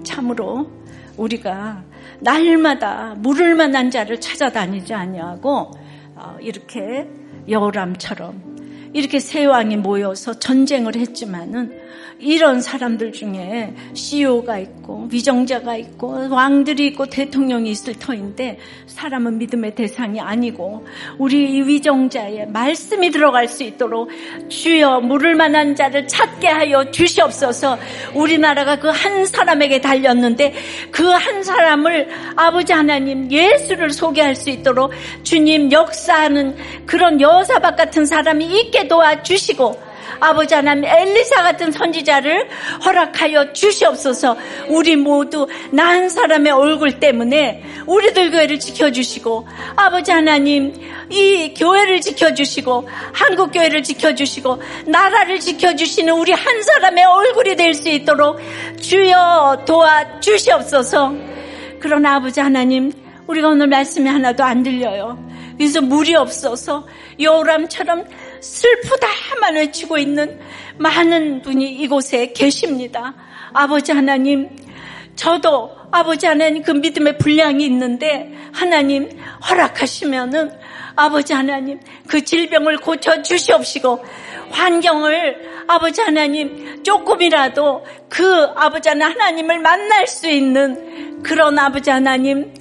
[0.04, 0.72] 참으로
[1.18, 1.84] 우리가
[2.22, 5.72] 날마다 물을 만한 자를 찾아다니지 아니하고 어,
[6.42, 7.10] 이렇게
[7.48, 8.59] 여호람처럼
[8.94, 11.90] 이렇게 세 왕이 모여서 전쟁을 했지만은
[12.22, 20.20] 이런 사람들 중에 CEO가 있고 위정자가 있고 왕들이 있고 대통령이 있을 터인데 사람은 믿음의 대상이
[20.20, 20.86] 아니고
[21.18, 24.10] 우리 이 위정자의 말씀이 들어갈 수 있도록
[24.50, 27.78] 주여 물을 만한 자를 찾게 하여 주시옵소서.
[28.14, 30.54] 우리나라가 그 한 사람에게 달렸는데
[30.92, 34.92] 그 한 사람을 아버지 하나님 예수를 소개할 수 있도록
[35.24, 42.50] 주님 역사하는 그런 여사박 같은 사람이 있게 도와주시고 아버지 하나님 엘리사 같은 선지자를
[42.84, 44.36] 허락하여 주시옵소서.
[44.68, 50.74] 우리 모두 난 사람의 얼굴 때문에 우리들 교회를 지켜주시고 아버지 하나님
[51.10, 58.40] 이 교회를 지켜주시고 한국 교회를 지켜주시고 나라를 지켜주시는 우리 한 사람의 얼굴이 될 수 있도록
[58.82, 61.14] 주여 도와 주시옵소서.
[61.80, 62.92] 그러나 아버지 하나님
[63.28, 65.18] 우리가 오늘 말씀이 하나도 안 들려요.
[65.58, 66.86] 그래서 물이 없어서
[67.20, 68.06] 여우람처럼
[68.42, 70.40] 슬프다만 외치고 있는
[70.78, 73.14] 많은 분이 이곳에 계십니다.
[73.54, 74.50] 아버지 하나님,
[75.16, 79.10] 저도 아버지 하나님 그 믿음의 분량이 있는데 하나님
[79.50, 80.52] 허락하시면은
[81.00, 84.04] 아버지 하나님 그 질병을 고쳐 주시옵시고
[84.52, 92.54] 환경을 아버지 하나님 조금이라도 그 아버지 하나님을 만날 수 있는 그런 아버지 하나님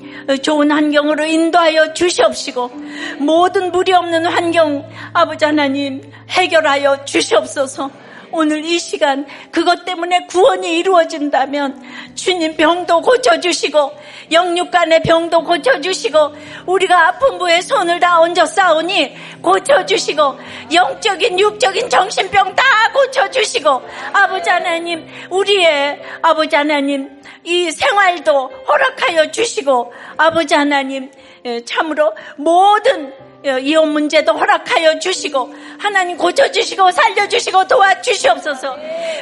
[0.42, 2.70] 좋은 환경으로 인도하여 주시옵시고
[3.18, 7.90] 모든 무리 없는 환경 아버지 하나님 해결하여 주시옵소서.
[8.38, 11.82] 오늘 이 시간 그것 때문에 구원이 이루어진다면
[12.14, 13.92] 주님 병도 고쳐주시고
[14.30, 16.18] 영육간의 병도 고쳐주시고
[16.66, 20.38] 우리가 아픈 부에 손을 다 얹어 싸우니 고쳐주시고
[20.72, 22.62] 영적인 육적인 정신병 다
[22.92, 23.82] 고쳐주시고
[24.12, 31.10] 아버지 하나님 우리의 아버지 하나님 이 생활도 허락하여 주시고 아버지 하나님
[31.44, 33.12] 예, 참으로 모든
[33.44, 38.76] 이혼 문제도 허락하여 주시고 하나님 고쳐 주시고 살려 주시고 도와 주시옵소서.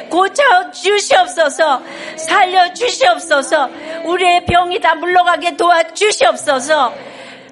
[0.09, 1.81] 고쳐 주시옵소서.
[2.15, 3.69] 살려 주시옵소서.
[4.05, 6.93] 우리의 병이 다 물러가게 도와 주시옵소서.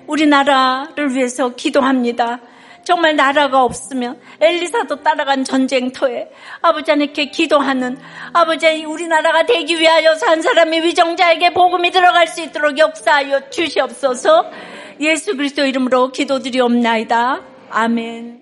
[0.07, 2.39] 우리나라를 위해서 기도합니다.
[2.84, 6.30] 정말 나라가 없으면 엘리사도 따라간 전쟁터에
[6.61, 7.97] 아버지 하나님께 기도하는
[8.32, 14.51] 아버지 우리나라가 되기 위하여 산 사람이 위정자에게 복음이 들어갈 수 있도록 역사하여 주시옵소서
[15.00, 17.41] 예수 그리스도 이름으로 기도드리옵나이다.
[17.70, 18.41] 아멘.